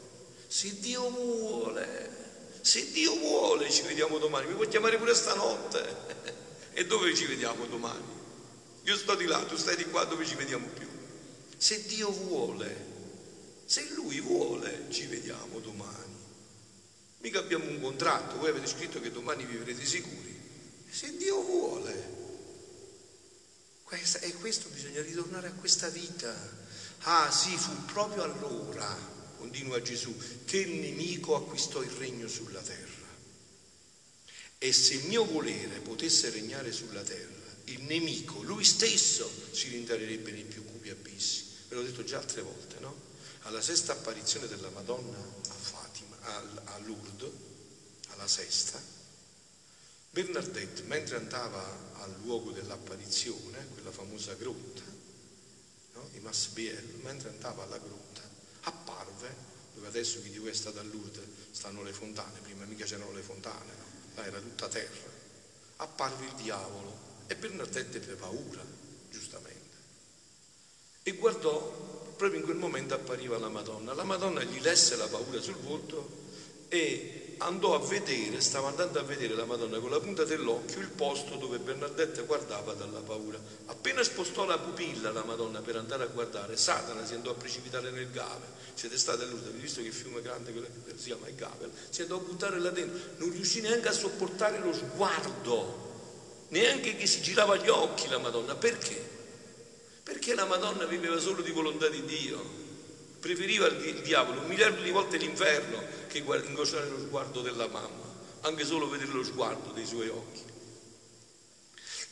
Se 0.46 0.78
Dio 0.80 1.10
vuole, 1.10 2.58
se 2.60 2.90
Dio 2.90 3.14
vuole 3.16 3.70
ci 3.70 3.82
vediamo 3.82 4.18
domani, 4.18 4.48
mi 4.48 4.54
puoi 4.54 4.68
chiamare 4.68 4.98
pure 4.98 5.14
stanotte. 5.14 6.38
e 6.72 6.86
dove 6.86 7.14
ci 7.14 7.26
vediamo 7.26 7.66
domani? 7.66 8.18
Io 8.84 8.96
sto 8.96 9.14
di 9.14 9.26
là, 9.26 9.44
tu 9.44 9.56
stai 9.56 9.76
di 9.76 9.84
qua, 9.84 10.04
dove 10.04 10.26
ci 10.26 10.34
vediamo 10.34 10.66
più? 10.68 10.88
Se 11.56 11.84
Dio 11.86 12.10
vuole, 12.10 12.86
se 13.66 13.90
Lui 13.90 14.20
vuole, 14.20 14.86
ci 14.90 15.06
vediamo 15.06 15.60
domani. 15.60 16.16
Mica 17.18 17.38
abbiamo 17.38 17.68
un 17.68 17.80
contratto, 17.80 18.38
voi 18.38 18.48
avete 18.48 18.66
scritto 18.66 19.00
che 19.00 19.10
domani 19.10 19.44
vivrete 19.44 19.84
sicuri. 19.84 20.40
Se 20.90 21.16
Dio 21.16 21.42
vuole. 21.42 22.18
Questa, 23.84 24.20
e 24.20 24.32
questo 24.34 24.68
bisogna 24.70 25.02
ritornare 25.02 25.48
a 25.48 25.52
questa 25.52 25.88
vita. 25.88 26.34
Ah 27.00 27.30
sì, 27.30 27.56
fu 27.56 27.84
proprio 27.84 28.22
allora, 28.22 28.96
continua 29.36 29.82
Gesù, 29.82 30.16
che 30.44 30.58
il 30.58 30.80
nemico 30.80 31.36
acquistò 31.36 31.82
il 31.82 31.90
regno 31.90 32.26
sulla 32.28 32.60
terra. 32.60 32.88
E 34.58 34.72
se 34.72 34.94
il 34.94 35.06
mio 35.06 35.24
volere 35.24 35.80
potesse 35.80 36.30
regnare 36.30 36.72
sulla 36.72 37.02
terra, 37.02 37.39
il 37.72 37.82
nemico, 37.82 38.42
lui 38.42 38.64
stesso, 38.64 39.30
si 39.52 39.68
rintarerebbe 39.68 40.30
nei 40.32 40.44
più 40.44 40.64
cupi 40.64 40.90
abissi. 40.90 41.44
Ve 41.68 41.76
l'ho 41.76 41.82
detto 41.82 42.04
già 42.04 42.18
altre 42.18 42.42
volte, 42.42 42.78
no? 42.80 43.08
Alla 43.42 43.62
sesta 43.62 43.92
apparizione 43.92 44.48
della 44.48 44.70
Madonna 44.70 45.16
a 45.16 45.54
Fatima, 45.54 46.16
a 46.64 46.78
Lourdes, 46.78 47.30
alla 48.08 48.28
sesta, 48.28 48.80
Bernadette, 50.10 50.82
mentre 50.82 51.16
andava 51.16 51.62
al 52.00 52.14
luogo 52.22 52.50
dell'apparizione, 52.50 53.68
quella 53.72 53.92
famosa 53.92 54.34
grotta, 54.34 54.82
no? 55.94 56.08
di 56.10 56.18
Masbiel, 56.18 56.98
mentre 57.02 57.28
andava 57.28 57.62
alla 57.62 57.78
grotta, 57.78 58.20
apparve, 58.62 59.48
dove 59.74 59.86
adesso 59.86 60.20
chi 60.20 60.30
di 60.30 60.38
voi 60.38 60.50
è 60.50 60.54
stato 60.54 60.80
a 60.80 60.82
Lourdes 60.82 61.24
stanno 61.52 61.82
le 61.84 61.92
fontane, 61.92 62.40
prima 62.40 62.64
mica 62.64 62.84
c'erano 62.84 63.12
le 63.12 63.22
fontane, 63.22 63.72
no? 63.78 63.84
là 64.16 64.26
era 64.26 64.40
tutta 64.40 64.68
terra, 64.68 65.08
apparve 65.76 66.26
il 66.26 66.34
diavolo 66.34 67.09
e 67.30 67.36
Bernadette 67.36 67.98
ebbe 67.98 68.14
paura, 68.14 68.60
giustamente, 69.08 69.76
e 71.04 71.12
guardò 71.12 72.12
proprio 72.16 72.40
in 72.40 72.44
quel 72.44 72.56
momento 72.56 72.94
appariva 72.94 73.38
la 73.38 73.48
Madonna. 73.48 73.94
La 73.94 74.02
Madonna 74.02 74.42
gli 74.42 74.60
lesse 74.60 74.96
la 74.96 75.06
paura 75.06 75.40
sul 75.40 75.54
volto 75.54 76.26
e 76.66 77.36
andò 77.38 77.76
a 77.76 77.78
vedere, 77.86 78.40
stava 78.40 78.66
andando 78.66 78.98
a 78.98 79.02
vedere 79.02 79.34
la 79.34 79.44
Madonna 79.44 79.78
con 79.78 79.90
la 79.90 80.00
punta 80.00 80.24
dell'occhio 80.24 80.80
il 80.80 80.88
posto 80.88 81.36
dove 81.36 81.58
Bernadette 81.58 82.24
guardava 82.24 82.74
dalla 82.74 82.98
paura. 82.98 83.38
Appena 83.66 84.02
spostò 84.02 84.44
la 84.44 84.58
pupilla 84.58 85.12
la 85.12 85.22
Madonna 85.22 85.60
per 85.60 85.76
andare 85.76 86.02
a 86.02 86.08
guardare, 86.08 86.56
Satana 86.56 87.06
si 87.06 87.14
andò 87.14 87.30
a 87.30 87.34
precipitare 87.34 87.92
nel 87.92 88.10
Gave. 88.10 88.58
Siete 88.74 88.98
stati 88.98 89.22
all'Urda, 89.22 89.50
avete 89.50 89.62
visto 89.62 89.80
che 89.80 89.92
fiume 89.92 90.20
grande 90.20 90.52
si 90.96 91.04
chiama 91.04 91.28
il 91.28 91.36
Gave? 91.36 91.70
Si 91.90 92.02
andò 92.02 92.16
a 92.16 92.20
buttare 92.20 92.58
là 92.58 92.70
dentro, 92.70 92.98
non 93.18 93.30
riuscì 93.30 93.60
neanche 93.60 93.86
a 93.86 93.92
sopportare 93.92 94.58
lo 94.58 94.72
sguardo, 94.72 95.89
neanche 96.50 96.96
che 96.96 97.06
si 97.06 97.20
girava 97.22 97.56
gli 97.56 97.68
occhi 97.68 98.08
la 98.08 98.18
Madonna. 98.18 98.54
Perché? 98.54 99.18
Perché 100.02 100.34
la 100.34 100.46
Madonna 100.46 100.84
viveva 100.84 101.18
solo 101.18 101.42
di 101.42 101.50
volontà 101.50 101.88
di 101.88 102.04
Dio, 102.04 102.42
preferiva 103.20 103.66
il 103.66 104.02
diavolo 104.02 104.40
un 104.40 104.46
miliardo 104.46 104.82
di 104.82 104.90
volte 104.90 105.18
l'inferno 105.18 105.82
che 106.08 106.18
ingociare 106.18 106.88
lo 106.88 106.98
sguardo 106.98 107.40
della 107.42 107.68
mamma, 107.68 108.14
anche 108.42 108.64
solo 108.64 108.88
vedere 108.88 109.12
lo 109.12 109.24
sguardo 109.24 109.72
dei 109.72 109.86
suoi 109.86 110.08
occhi. 110.08 110.48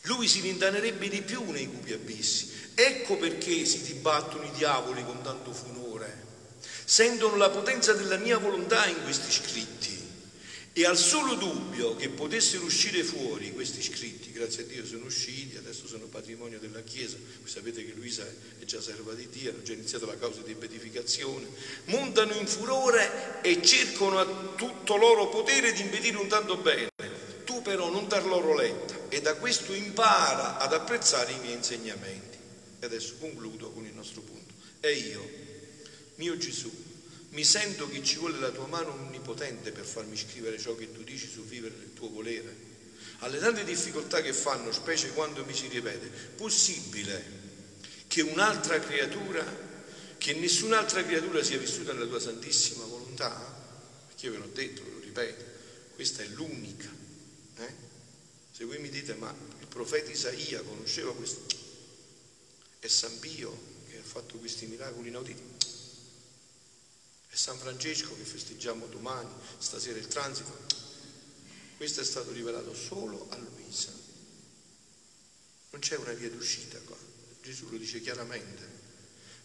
Lui 0.02 0.28
si 0.28 0.40
rintanerebbe 0.40 1.08
di 1.08 1.22
più 1.22 1.50
nei 1.50 1.66
cupi 1.66 1.92
abissi. 1.92 2.70
Ecco 2.74 3.16
perché 3.16 3.64
si 3.64 3.82
dibattono 3.82 4.44
i 4.44 4.52
diavoli 4.52 5.04
con 5.04 5.20
tanto 5.22 5.52
furore. 5.52 6.26
Sentono 6.84 7.36
la 7.36 7.50
potenza 7.50 7.92
della 7.92 8.16
mia 8.16 8.38
volontà 8.38 8.86
in 8.86 9.02
questi 9.02 9.30
scritti 9.30 9.97
e 10.80 10.86
al 10.86 10.96
solo 10.96 11.34
dubbio 11.34 11.96
che 11.96 12.08
potessero 12.08 12.64
uscire 12.64 13.02
fuori 13.02 13.52
questi 13.52 13.82
scritti, 13.82 14.30
grazie 14.30 14.62
a 14.62 14.66
Dio 14.66 14.86
sono 14.86 15.06
usciti, 15.06 15.56
adesso 15.56 15.88
sono 15.88 16.04
patrimonio 16.04 16.60
della 16.60 16.82
Chiesa, 16.82 17.16
voi 17.16 17.48
sapete 17.48 17.84
che 17.84 17.94
Luisa 17.96 18.24
è 18.24 18.64
già 18.64 18.80
serva 18.80 19.12
di 19.14 19.28
Dio, 19.28 19.50
hanno 19.50 19.62
già 19.62 19.72
iniziato 19.72 20.06
la 20.06 20.16
causa 20.16 20.40
di 20.42 20.54
beatificazione, 20.54 21.48
montano 21.86 22.32
in 22.34 22.46
furore 22.46 23.40
e 23.42 23.60
cercano 23.60 24.20
a 24.20 24.54
tutto 24.54 24.96
loro 24.96 25.28
potere 25.28 25.72
di 25.72 25.80
impedire 25.80 26.16
un 26.16 26.28
tanto 26.28 26.56
bene. 26.58 26.90
Tu 27.44 27.60
però 27.60 27.90
non 27.90 28.06
dar 28.06 28.24
loro 28.24 28.54
letta 28.54 29.08
e 29.08 29.20
da 29.20 29.34
questo 29.34 29.72
impara 29.72 30.58
ad 30.58 30.72
apprezzare 30.72 31.32
i 31.32 31.40
miei 31.40 31.54
insegnamenti. 31.54 32.38
E 32.78 32.86
adesso 32.86 33.16
concludo 33.18 33.72
con 33.72 33.84
il 33.84 33.94
nostro 33.94 34.20
punto. 34.20 34.54
E 34.78 34.92
io, 34.92 35.28
mio 36.14 36.36
Gesù, 36.36 36.70
mi 37.30 37.44
sento 37.44 37.88
che 37.88 38.02
ci 38.02 38.16
vuole 38.16 38.38
la 38.38 38.50
tua 38.50 38.66
mano 38.66 38.92
onnipotente 38.92 39.70
per 39.72 39.84
farmi 39.84 40.16
scrivere 40.16 40.58
ciò 40.58 40.74
che 40.74 40.92
tu 40.92 41.02
dici 41.02 41.28
su 41.28 41.44
vivere 41.44 41.74
nel 41.76 41.92
tuo 41.92 42.08
volere. 42.08 42.66
Alle 43.18 43.38
tante 43.38 43.64
difficoltà 43.64 44.22
che 44.22 44.32
fanno, 44.32 44.72
specie 44.72 45.10
quando 45.10 45.44
mi 45.44 45.54
si 45.54 45.66
ripete, 45.68 46.06
possibile 46.36 47.46
che 48.06 48.22
un'altra 48.22 48.78
creatura, 48.80 49.44
che 50.16 50.34
nessun'altra 50.34 51.04
creatura 51.04 51.42
sia 51.42 51.58
vissuta 51.58 51.92
nella 51.92 52.06
tua 52.06 52.20
santissima 52.20 52.84
volontà? 52.84 53.56
Perché 54.06 54.26
io 54.26 54.32
ve 54.32 54.38
l'ho 54.38 54.50
detto, 54.52 54.82
ve 54.84 54.90
lo 54.90 55.00
ripeto, 55.00 55.44
questa 55.94 56.22
è 56.22 56.26
l'unica. 56.28 56.90
Eh? 57.56 57.74
Se 58.52 58.64
voi 58.64 58.78
mi 58.78 58.88
dite, 58.88 59.14
ma 59.14 59.34
il 59.60 59.66
profeta 59.66 60.10
Isaia 60.10 60.62
conosceva 60.62 61.14
questo, 61.14 61.44
è 62.78 62.86
San 62.86 63.18
Pio 63.18 63.76
che 63.90 63.98
ha 63.98 64.02
fatto 64.02 64.38
questi 64.38 64.66
miracoli 64.66 65.08
inauditi, 65.08 65.42
San 67.38 67.56
Francesco 67.56 68.16
che 68.16 68.24
festeggiamo 68.24 68.86
domani, 68.86 69.30
stasera 69.58 69.96
il 69.96 70.08
transito. 70.08 70.58
Questo 71.76 72.00
è 72.00 72.04
stato 72.04 72.32
rivelato 72.32 72.74
solo 72.74 73.28
a 73.30 73.36
Luisa. 73.36 73.92
Non 75.70 75.80
c'è 75.80 75.96
una 75.98 76.14
via 76.14 76.28
d'uscita 76.30 76.80
qua. 76.80 76.96
Gesù 77.40 77.70
lo 77.70 77.76
dice 77.76 78.00
chiaramente. 78.00 78.66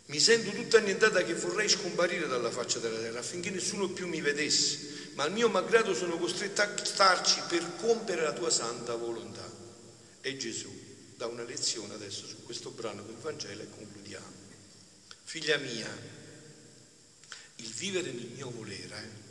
Mi 0.06 0.20
sento 0.20 0.50
tutta 0.50 0.80
annientata 0.80 1.24
che 1.24 1.36
vorrei 1.36 1.70
scomparire 1.70 2.28
dalla 2.28 2.50
faccia 2.50 2.80
della 2.80 2.98
terra 2.98 3.20
affinché 3.20 3.52
nessuno 3.52 3.88
più 3.88 4.08
mi 4.08 4.22
vedesse, 4.22 5.12
ma 5.14 5.26
al 5.26 5.32
mio 5.32 5.48
malgrado 5.50 5.94
sono 5.94 6.18
costretta 6.18 6.74
a 6.74 6.84
starci 6.84 7.44
per 7.48 7.76
compiere 7.76 8.24
la 8.24 8.34
tua 8.34 8.50
santa 8.50 8.96
volontà. 8.96 9.48
E 10.20 10.36
Gesù 10.38 10.72
dà 11.16 11.28
una 11.28 11.44
lezione 11.44 11.94
adesso 11.94 12.26
su 12.26 12.42
questo 12.42 12.72
brano 12.72 13.04
del 13.04 13.18
Vangelo 13.18 13.62
e 13.62 13.70
concludiamo. 13.70 14.42
Figlia 15.26 15.58
mia, 15.58 16.22
il 17.58 17.70
vivere 17.74 18.12
nel 18.12 18.30
mio 18.30 18.50
volere 18.52 19.22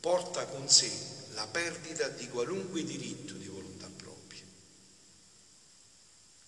porta 0.00 0.46
con 0.46 0.68
sé 0.68 0.90
la 1.32 1.46
perdita 1.46 2.08
di 2.08 2.28
qualunque 2.28 2.84
diritto 2.84 3.34
di 3.34 3.46
volontà 3.46 3.88
propria. 3.88 4.42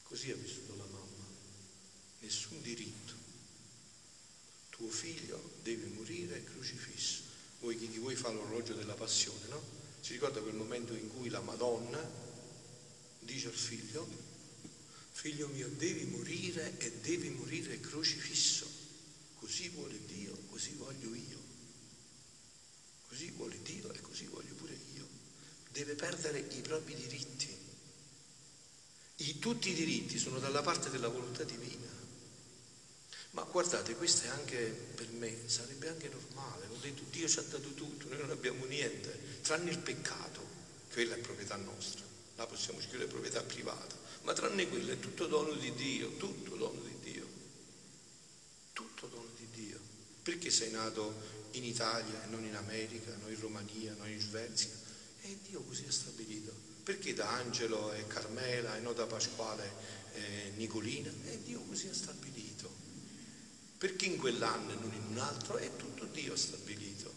Così 0.02 0.30
ha 0.30 0.36
vissuto 0.36 0.76
la 0.76 0.84
mamma. 0.84 1.24
Nessun 2.20 2.60
diritto. 2.62 3.14
Tuo 4.70 4.88
figlio 4.88 5.54
deve 5.62 5.86
morire 5.86 6.44
crocifisso. 6.44 7.22
Voi 7.60 7.78
chi 7.78 7.88
di 7.88 7.98
voi 7.98 8.14
fa 8.14 8.30
l'orologio 8.30 8.74
della 8.74 8.94
passione, 8.94 9.46
no? 9.48 9.62
Si 10.00 10.12
ricorda 10.12 10.40
quel 10.40 10.54
momento 10.54 10.94
in 10.94 11.08
cui 11.08 11.30
la 11.30 11.40
Madonna 11.40 11.98
dice 13.20 13.48
al 13.48 13.54
figlio, 13.54 14.06
figlio 15.10 15.48
mio, 15.48 15.68
devi 15.68 16.04
morire 16.04 16.78
e 16.78 16.92
devi 17.00 17.30
morire 17.30 17.80
crocifisso. 17.80 18.75
Così 19.46 19.68
vuole 19.68 19.96
Dio, 20.06 20.36
così 20.50 20.72
voglio 20.72 21.14
io. 21.14 21.38
Così 23.06 23.30
vuole 23.30 23.62
Dio 23.62 23.92
e 23.92 24.00
così 24.00 24.26
voglio 24.26 24.52
pure 24.54 24.76
io. 24.94 25.06
Deve 25.70 25.94
perdere 25.94 26.40
i 26.40 26.60
propri 26.62 26.96
diritti. 26.96 27.56
I, 29.18 29.38
tutti 29.38 29.70
i 29.70 29.74
diritti 29.74 30.18
sono 30.18 30.40
dalla 30.40 30.62
parte 30.62 30.90
della 30.90 31.06
volontà 31.06 31.44
divina. 31.44 31.86
Ma 33.30 33.44
guardate, 33.44 33.94
questo 33.94 34.24
è 34.24 34.30
anche 34.30 34.56
per 34.96 35.10
me, 35.10 35.48
sarebbe 35.48 35.90
anche 35.90 36.08
normale. 36.08 36.66
Ho 36.66 36.78
detto, 36.80 37.04
Dio 37.12 37.28
ci 37.28 37.38
ha 37.38 37.42
dato 37.42 37.72
tutto, 37.74 38.08
noi 38.08 38.18
non 38.18 38.30
abbiamo 38.30 38.64
niente, 38.64 39.38
tranne 39.42 39.70
il 39.70 39.78
peccato. 39.78 40.44
Quella 40.90 41.14
è 41.14 41.18
proprietà 41.18 41.54
nostra, 41.54 42.04
la 42.34 42.46
possiamo 42.46 42.80
scrivere 42.80 43.06
proprietà 43.06 43.44
privata. 43.44 43.94
Ma 44.22 44.32
tranne 44.32 44.66
quello 44.68 44.90
è 44.90 44.98
tutto 44.98 45.28
dono 45.28 45.52
di 45.52 45.72
Dio, 45.74 46.16
tutto 46.16 46.56
dono 46.56 46.80
di 46.80 47.12
Dio. 47.12 47.26
Tutto 48.72 49.06
dono 49.06 49.30
di 49.38 49.48
Dio. 49.52 49.80
Perché 50.22 50.45
sei 50.56 50.70
nato 50.70 51.12
in 51.52 51.64
Italia 51.64 52.24
e 52.24 52.30
non 52.30 52.42
in 52.42 52.56
America, 52.56 53.14
non 53.20 53.30
in 53.30 53.38
Romania, 53.38 53.94
non 53.98 54.08
in 54.08 54.18
Svezia. 54.18 54.70
E 55.20 55.36
Dio 55.46 55.60
così 55.60 55.84
ha 55.86 55.92
stabilito. 55.92 56.50
Perché 56.82 57.12
da 57.12 57.28
Angelo 57.28 57.92
e 57.92 58.06
Carmela 58.06 58.74
e 58.76 58.80
non 58.80 58.94
da 58.94 59.04
Pasquale 59.04 59.70
e 60.14 60.52
Nicolina? 60.56 61.10
E 61.26 61.40
Dio 61.44 61.60
così 61.68 61.88
ha 61.88 61.94
stabilito. 61.94 62.72
Perché 63.76 64.06
in 64.06 64.16
quell'anno 64.16 64.72
e 64.72 64.76
non 64.76 64.92
in 64.94 65.04
un 65.10 65.18
altro? 65.18 65.58
È 65.58 65.70
tutto 65.76 66.06
Dio 66.06 66.32
ha 66.32 66.38
stabilito. 66.38 67.12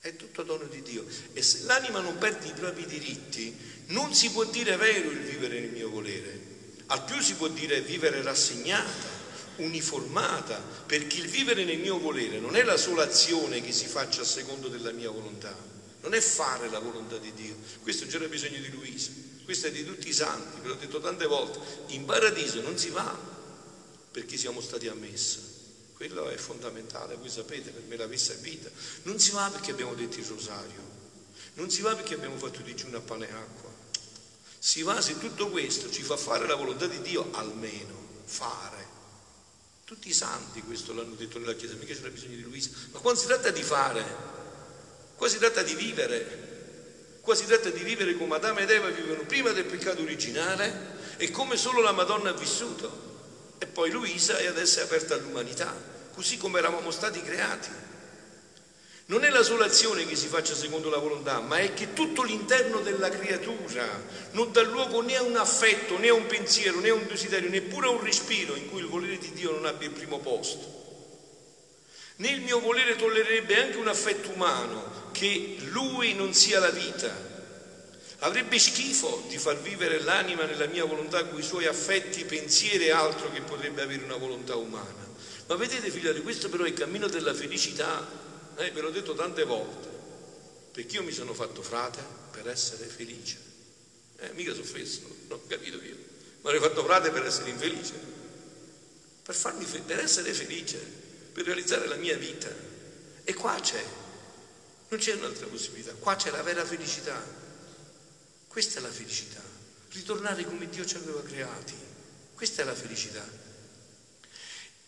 È 0.00 0.16
tutto 0.16 0.42
dono 0.42 0.64
di 0.64 0.82
Dio. 0.82 1.06
E 1.32 1.42
se 1.42 1.62
l'anima 1.62 2.00
non 2.00 2.18
perde 2.18 2.48
i 2.48 2.52
propri 2.54 2.86
diritti, 2.86 3.56
non 3.88 4.12
si 4.14 4.30
può 4.30 4.44
dire 4.44 4.76
vero 4.76 5.10
il 5.12 5.20
vivere 5.20 5.60
nel 5.60 5.70
mio 5.70 5.90
volere. 5.90 6.54
Al 6.86 7.04
più 7.04 7.20
si 7.20 7.34
può 7.34 7.46
dire 7.46 7.80
vivere 7.82 8.20
rassegnata 8.22 9.15
uniformata, 9.56 10.60
perché 10.86 11.18
il 11.18 11.28
vivere 11.28 11.64
nel 11.64 11.78
mio 11.78 11.98
volere 11.98 12.38
non 12.38 12.56
è 12.56 12.62
la 12.62 12.76
sola 12.76 13.04
azione 13.04 13.60
che 13.60 13.72
si 13.72 13.86
faccia 13.86 14.22
a 14.22 14.24
secondo 14.24 14.68
della 14.68 14.92
mia 14.92 15.10
volontà, 15.10 15.54
non 16.02 16.14
è 16.14 16.20
fare 16.20 16.68
la 16.70 16.78
volontà 16.78 17.18
di 17.18 17.32
Dio. 17.32 17.56
Questo 17.82 18.06
c'era 18.06 18.26
bisogno 18.26 18.58
di 18.58 18.70
Luisa, 18.70 19.10
questo 19.44 19.68
è 19.68 19.72
di 19.72 19.84
tutti 19.84 20.08
i 20.08 20.12
santi, 20.12 20.60
ve 20.60 20.68
l'ho 20.68 20.74
detto 20.74 21.00
tante 21.00 21.26
volte, 21.26 21.58
in 21.88 22.04
paradiso 22.04 22.60
non 22.60 22.76
si 22.78 22.90
va 22.90 23.34
perché 24.10 24.36
siamo 24.36 24.60
stati 24.60 24.88
ammessi. 24.88 25.54
Quello 25.94 26.28
è 26.28 26.36
fondamentale, 26.36 27.16
voi 27.16 27.30
sapete, 27.30 27.70
per 27.70 27.82
me 27.88 27.96
la 27.96 28.06
messa 28.06 28.34
è 28.34 28.36
vita. 28.36 28.68
Non 29.04 29.18
si 29.18 29.30
va 29.30 29.48
perché 29.50 29.70
abbiamo 29.70 29.94
detto 29.94 30.18
il 30.18 30.26
rosario, 30.26 30.80
non 31.54 31.70
si 31.70 31.80
va 31.80 31.94
perché 31.94 32.14
abbiamo 32.14 32.36
fatto 32.36 32.60
digiuno 32.60 32.98
a 32.98 33.00
pane 33.00 33.28
e 33.28 33.32
acqua. 33.32 33.70
Si 34.58 34.82
va 34.82 35.00
se 35.00 35.18
tutto 35.18 35.48
questo 35.48 35.90
ci 35.90 36.02
fa 36.02 36.16
fare 36.16 36.46
la 36.46 36.54
volontà 36.54 36.86
di 36.86 37.00
Dio, 37.00 37.28
almeno 37.32 37.94
fare. 38.24 38.95
Tutti 39.86 40.08
i 40.08 40.12
santi 40.12 40.62
questo 40.62 40.92
l'hanno 40.92 41.14
detto 41.14 41.38
nella 41.38 41.54
Chiesa, 41.54 41.74
mica 41.74 41.94
c'era 41.94 42.08
bisogno 42.08 42.34
di 42.34 42.42
Luisa. 42.42 42.70
Ma 42.90 42.98
quando 42.98 43.20
si 43.20 43.26
tratta 43.26 43.50
di 43.50 43.62
fare, 43.62 44.04
qua 45.14 45.28
si 45.28 45.38
tratta 45.38 45.62
di 45.62 45.76
vivere, 45.76 47.18
qua 47.20 47.36
si 47.36 47.46
tratta 47.46 47.70
di 47.70 47.84
vivere 47.84 48.16
come 48.16 48.34
Adamo 48.34 48.58
ed 48.58 48.68
Eva 48.68 48.88
vivevano 48.88 49.24
prima 49.26 49.52
del 49.52 49.64
peccato 49.64 50.02
originale 50.02 51.14
e 51.18 51.30
come 51.30 51.56
solo 51.56 51.82
la 51.82 51.92
Madonna 51.92 52.30
ha 52.30 52.32
vissuto. 52.32 53.54
E 53.58 53.66
poi 53.66 53.92
Luisa 53.92 54.36
è 54.38 54.46
adesso 54.46 54.80
aperta 54.80 55.14
all'umanità, 55.14 55.72
così 56.12 56.36
come 56.36 56.58
eravamo 56.58 56.90
stati 56.90 57.22
creati. 57.22 57.70
Non 59.08 59.22
è 59.22 59.30
la 59.30 59.44
sola 59.44 59.66
azione 59.66 60.04
che 60.04 60.16
si 60.16 60.26
faccia 60.26 60.56
secondo 60.56 60.90
la 60.90 60.98
volontà, 60.98 61.38
ma 61.38 61.58
è 61.58 61.72
che 61.74 61.92
tutto 61.92 62.24
l'interno 62.24 62.80
della 62.80 63.08
creatura 63.08 63.86
non 64.32 64.50
dà 64.50 64.62
luogo 64.62 65.00
né 65.00 65.14
a 65.14 65.22
un 65.22 65.36
affetto, 65.36 65.96
né 65.96 66.08
a 66.08 66.14
un 66.14 66.26
pensiero, 66.26 66.80
né 66.80 66.88
a 66.88 66.94
un 66.94 67.06
desiderio, 67.06 67.48
neppure 67.48 67.86
a 67.86 67.90
un 67.90 68.02
respiro 68.02 68.56
in 68.56 68.68
cui 68.68 68.80
il 68.80 68.88
volere 68.88 69.18
di 69.18 69.30
Dio 69.32 69.52
non 69.52 69.64
abbia 69.64 69.86
il 69.86 69.94
primo 69.94 70.18
posto. 70.18 70.74
Né 72.16 72.28
il 72.30 72.40
mio 72.40 72.58
volere 72.58 72.96
tollererebbe 72.96 73.62
anche 73.62 73.76
un 73.76 73.86
affetto 73.86 74.30
umano 74.30 75.10
che 75.12 75.56
lui 75.66 76.14
non 76.14 76.34
sia 76.34 76.58
la 76.58 76.70
vita. 76.70 77.14
Avrebbe 78.20 78.58
schifo 78.58 79.24
di 79.28 79.38
far 79.38 79.60
vivere 79.60 80.00
l'anima 80.00 80.46
nella 80.46 80.66
mia 80.66 80.84
volontà 80.84 81.24
con 81.26 81.38
i 81.38 81.44
suoi 81.44 81.66
affetti, 81.66 82.24
pensieri 82.24 82.86
e 82.86 82.90
altro 82.90 83.30
che 83.30 83.42
potrebbe 83.42 83.82
avere 83.82 84.02
una 84.02 84.16
volontà 84.16 84.56
umana. 84.56 85.06
Ma 85.46 85.54
vedete, 85.54 85.90
figlioli, 85.90 86.22
questo 86.22 86.48
però 86.48 86.64
è 86.64 86.68
il 86.68 86.74
cammino 86.74 87.06
della 87.06 87.34
felicità 87.34 88.24
eh, 88.56 88.70
ve 88.70 88.80
l'ho 88.80 88.90
detto 88.90 89.14
tante 89.14 89.44
volte, 89.44 89.88
perché 90.72 90.96
io 90.96 91.02
mi 91.02 91.12
sono 91.12 91.34
fatto 91.34 91.62
frate 91.62 92.02
per 92.30 92.48
essere 92.48 92.86
felice. 92.86 93.38
Eh, 94.18 94.32
mica 94.32 94.52
sono 94.52 94.64
fesso, 94.64 95.00
non 95.28 95.38
ho 95.38 95.46
capito 95.46 95.82
io. 95.82 95.96
Ma 96.40 96.52
l'ho 96.52 96.60
fatto 96.60 96.84
frate 96.84 97.10
per 97.10 97.24
essere 97.24 97.50
infelice. 97.50 98.14
Per, 99.22 99.34
fe- 99.34 99.80
per 99.80 99.98
essere 99.98 100.32
felice, 100.32 100.78
per 101.32 101.44
realizzare 101.44 101.86
la 101.86 101.96
mia 101.96 102.16
vita. 102.16 102.48
E 103.24 103.34
qua 103.34 103.58
c'è, 103.60 103.84
non 104.88 105.00
c'è 105.00 105.14
un'altra 105.14 105.46
possibilità, 105.46 105.92
qua 105.94 106.14
c'è 106.16 106.30
la 106.30 106.42
vera 106.42 106.64
felicità. 106.64 107.20
Questa 108.46 108.78
è 108.78 108.82
la 108.82 108.90
felicità. 108.90 109.42
Ritornare 109.90 110.44
come 110.44 110.68
Dio 110.68 110.84
ci 110.84 110.96
aveva 110.96 111.22
creati. 111.22 111.74
Questa 112.34 112.62
è 112.62 112.64
la 112.64 112.74
felicità 112.74 113.45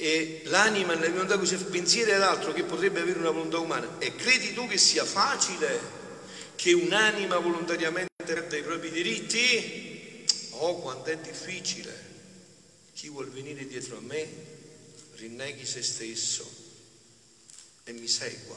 e 0.00 0.42
l'anima 0.44 0.94
nella 0.94 1.11
volontà 1.11 1.37
così 1.37 1.56
pensiero 1.56 2.12
è 2.12 2.18
l'altro 2.18 2.52
che 2.52 2.62
potrebbe 2.62 3.00
avere 3.00 3.18
una 3.18 3.32
volontà 3.32 3.58
umana 3.58 3.96
e 3.98 4.14
credi 4.14 4.54
tu 4.54 4.68
che 4.68 4.78
sia 4.78 5.04
facile 5.04 5.80
che 6.54 6.72
un'anima 6.72 7.37
volontariamente 7.38 8.12
perda 8.24 8.56
i 8.56 8.62
propri 8.62 8.92
diritti? 8.92 10.24
Oh, 10.50 10.76
quanto 10.76 11.11
è 11.11 11.18
difficile. 11.18 12.06
Chi 12.94 13.08
vuol 13.08 13.28
venire 13.28 13.66
dietro 13.66 13.96
a 13.96 14.00
me 14.00 14.28
rinneghi 15.14 15.66
se 15.66 15.82
stesso 15.82 16.48
e 17.82 17.92
mi 17.92 18.06
segua. 18.06 18.56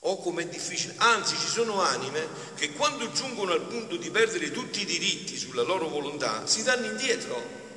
Oh, 0.00 0.18
com'è 0.18 0.48
difficile. 0.48 0.94
Anzi, 0.96 1.36
ci 1.36 1.46
sono 1.46 1.80
anime 1.80 2.26
che 2.56 2.72
quando 2.72 3.12
giungono 3.12 3.52
al 3.52 3.66
punto 3.66 3.96
di 3.96 4.10
perdere 4.10 4.50
tutti 4.50 4.80
i 4.80 4.84
diritti 4.84 5.36
sulla 5.36 5.62
loro 5.62 5.86
volontà 5.86 6.44
si 6.44 6.64
danno 6.64 6.86
indietro 6.86 7.67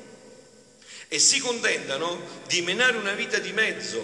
e 1.13 1.19
si 1.19 1.39
contentano 1.39 2.21
di 2.47 2.62
menare 2.62 2.95
una 2.95 3.12
vita 3.12 3.38
di 3.38 3.52
mezzo, 3.52 4.02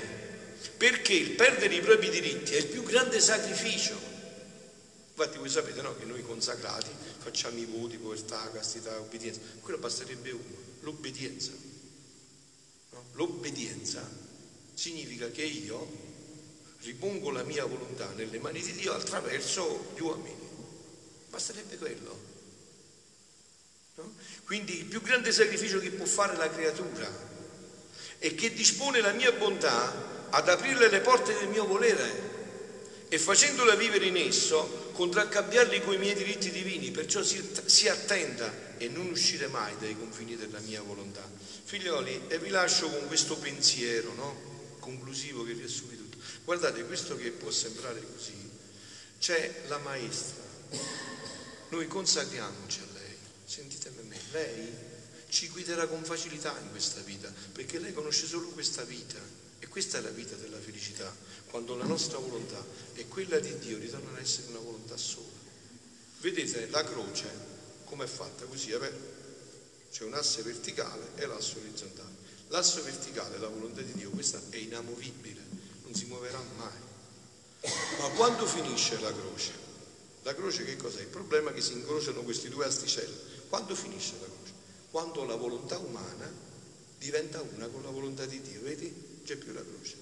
perché 0.75 1.13
il 1.13 1.29
perdere 1.35 1.73
i 1.73 1.79
propri 1.79 2.09
diritti 2.09 2.53
è 2.53 2.57
il 2.57 2.65
più 2.65 2.83
grande 2.83 3.21
sacrificio. 3.21 3.97
Infatti 5.11 5.37
voi 5.37 5.47
sapete 5.47 5.81
no, 5.81 5.95
che 5.95 6.03
noi 6.03 6.21
consacrati 6.21 6.89
facciamo 7.19 7.59
i 7.59 7.63
voti, 7.63 7.95
povertà, 7.95 8.51
castità, 8.51 8.99
obbedienza. 8.99 9.39
Quello 9.61 9.77
basterebbe 9.77 10.31
uno, 10.31 10.57
l'obbedienza. 10.81 11.53
No? 12.89 13.05
L'obbedienza 13.13 14.05
significa 14.73 15.31
che 15.31 15.43
io 15.43 15.89
ripongo 16.81 17.31
la 17.31 17.43
mia 17.43 17.63
volontà 17.63 18.11
nelle 18.17 18.39
mani 18.39 18.59
di 18.59 18.73
Dio 18.73 18.91
attraverso 18.91 19.93
gli 19.95 20.01
uomini. 20.01 20.35
Basterebbe 21.29 21.77
quello. 21.77 22.36
Quindi 24.47 24.77
il 24.77 24.85
più 24.85 25.01
grande 25.01 25.33
sacrificio 25.33 25.77
che 25.77 25.91
può 25.91 26.05
fare 26.05 26.37
la 26.37 26.49
creatura 26.49 27.05
è 28.17 28.33
che 28.33 28.53
dispone 28.53 29.01
la 29.01 29.11
mia 29.11 29.33
bontà 29.33 30.29
ad 30.29 30.47
aprirle 30.47 30.87
le 30.87 31.01
porte 31.01 31.33
del 31.33 31.49
mio 31.49 31.65
volere 31.65 33.05
e 33.09 33.19
facendola 33.19 33.75
vivere 33.75 34.05
in 34.05 34.15
esso 34.15 34.91
contraccambiarli 34.93 35.81
con 35.81 35.95
i 35.95 35.97
miei 35.97 36.15
diritti 36.15 36.49
divini, 36.49 36.91
perciò 36.91 37.21
si, 37.23 37.45
si 37.65 37.89
attenta 37.89 38.77
e 38.77 38.87
non 38.87 39.09
uscire 39.09 39.47
mai 39.47 39.75
dai 39.79 39.97
confini 39.97 40.37
della 40.37 40.59
mia 40.59 40.81
volontà. 40.81 41.29
Figlioli, 41.65 42.21
e 42.29 42.39
vi 42.39 42.47
lascio 42.47 42.89
con 42.89 43.05
questo 43.07 43.35
pensiero 43.35 44.13
no? 44.13 44.77
conclusivo 44.79 45.43
che 45.43 45.51
riassume 45.51 45.97
tutto. 45.97 46.19
Guardate, 46.45 46.85
questo 46.85 47.17
che 47.17 47.31
può 47.31 47.51
sembrare 47.51 48.01
così, 48.13 48.49
c'è 49.19 49.63
la 49.67 49.77
maestra, 49.79 50.41
noi 51.67 51.85
consacriamoci 51.87 52.79
a 52.79 52.96
sentitemi 53.57 54.03
me, 54.03 54.19
lei 54.33 54.71
ci 55.29 55.47
guiderà 55.49 55.87
con 55.87 56.03
facilità 56.03 56.55
in 56.59 56.69
questa 56.69 57.01
vita, 57.01 57.33
perché 57.51 57.79
lei 57.79 57.91
conosce 57.91 58.27
solo 58.27 58.49
questa 58.49 58.83
vita 58.83 59.17
e 59.57 59.67
questa 59.67 59.97
è 59.97 60.01
la 60.01 60.11
vita 60.11 60.35
della 60.35 60.59
felicità, 60.59 61.11
quando 61.49 61.75
la 61.75 61.85
nostra 61.85 62.19
volontà 62.19 62.63
e 62.93 63.07
quella 63.07 63.39
di 63.39 63.57
Dio 63.57 63.79
ritornano 63.79 64.15
ad 64.15 64.21
essere 64.21 64.49
una 64.49 64.59
volontà 64.59 64.95
sola. 64.95 65.25
Vedete 66.19 66.69
la 66.69 66.83
croce 66.83 67.55
come 67.85 68.05
è 68.05 68.07
fatta 68.07 68.45
così, 68.45 68.71
è 68.71 68.77
vero? 68.77 69.15
C'è 69.91 70.03
un 70.03 70.13
asse 70.13 70.43
verticale 70.43 71.13
e 71.15 71.25
l'asse 71.25 71.57
orizzontale. 71.57 72.25
L'asse 72.49 72.81
verticale, 72.81 73.39
la 73.39 73.47
volontà 73.47 73.81
di 73.81 73.93
Dio, 73.93 74.11
questa 74.11 74.39
è 74.49 74.57
inamovibile, 74.57 75.41
non 75.83 75.95
si 75.95 76.05
muoverà 76.05 76.41
mai. 76.57 77.71
Ma 77.99 78.07
quando 78.09 78.45
finisce 78.45 78.99
la 78.99 79.11
croce? 79.11 79.65
La 80.21 80.35
croce 80.35 80.63
che 80.63 80.75
cos'è? 80.75 81.01
Il 81.01 81.07
problema 81.07 81.49
è 81.49 81.53
che 81.53 81.61
si 81.61 81.73
incrociano 81.73 82.21
questi 82.21 82.49
due 82.49 82.65
asticelli. 82.65 83.35
Quando 83.49 83.75
finisce 83.75 84.13
la 84.19 84.25
croce? 84.25 84.53
Quando 84.91 85.23
la 85.25 85.35
volontà 85.35 85.77
umana 85.77 86.31
diventa 86.97 87.41
una 87.41 87.67
con 87.67 87.83
la 87.83 87.89
volontà 87.89 88.25
di 88.25 88.41
Dio, 88.41 88.61
vedi? 88.61 88.93
C'è 89.23 89.35
più 89.35 89.53
la 89.53 89.63
croce. 89.63 89.95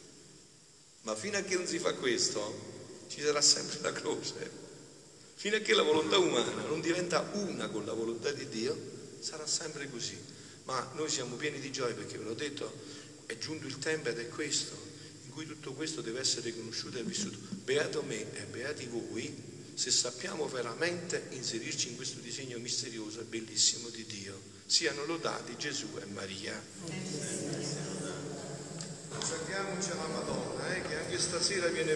Ma 1.02 1.16
fino 1.16 1.38
a 1.38 1.42
che 1.42 1.56
non 1.56 1.68
si 1.68 1.78
fa 1.78 1.94
questo, 1.94 2.74
ci 3.08 3.22
sarà 3.22 3.42
sempre 3.42 3.80
la 3.82 3.92
croce. 3.92 4.64
Fino 5.36 5.58
a 5.58 5.60
che 5.60 5.74
la 5.74 5.84
volontà 5.84 6.18
umana 6.18 6.64
non 6.64 6.82
diventa 6.82 7.30
una 7.34 7.68
con 7.70 7.86
la 7.86 7.94
volontà 7.94 8.32
di 8.32 8.48
Dio, 8.48 8.76
sarà 9.20 9.46
sempre 9.46 9.90
così. 9.90 10.18
Ma 10.64 10.92
noi 10.96 11.10
siamo 11.10 11.36
pieni 11.36 11.60
di 11.60 11.72
gioia 11.72 11.94
perché 11.94 12.18
ve 12.18 12.24
l'ho 12.24 12.34
detto, 12.34 12.72
è 13.28 13.38
giunto 13.38 13.68
il 13.68 13.78
tempo 13.78 14.10
ed 14.10 14.18
è 14.18 14.28
questo, 14.30 14.76
in 15.26 15.32
cui 15.32 15.46
tutto 15.46 15.74
questo 15.74 16.02
deve 16.02 16.20
essere 16.20 16.56
conosciuto 16.56 16.98
e 16.98 17.04
vissuto. 17.04 17.38
Beato 17.64 18.02
me 18.02 18.34
e 18.34 18.46
beati 18.46 18.88
voi 18.88 19.54
se 19.76 19.92
sappiamo 19.92 20.48
veramente 20.48 21.28
inserirci 21.32 21.90
in 21.90 21.96
questo 21.98 22.20
disegno 22.20 22.58
misterioso 22.60 23.20
e 23.20 23.24
bellissimo 23.26 23.90
di 23.90 24.06
Dio. 24.06 24.42
Siano 24.66 25.06
lodati 25.06 25.56
Gesù 25.58 25.88
e 26.02 26.06
Maria. 26.06 26.60
Salviamoci 29.20 29.92
alla 29.92 30.08
Madonna, 30.08 30.76
eh, 30.76 30.82
che 30.82 30.96
anche 30.96 31.20
stasera 31.20 31.68
viene 31.68 31.96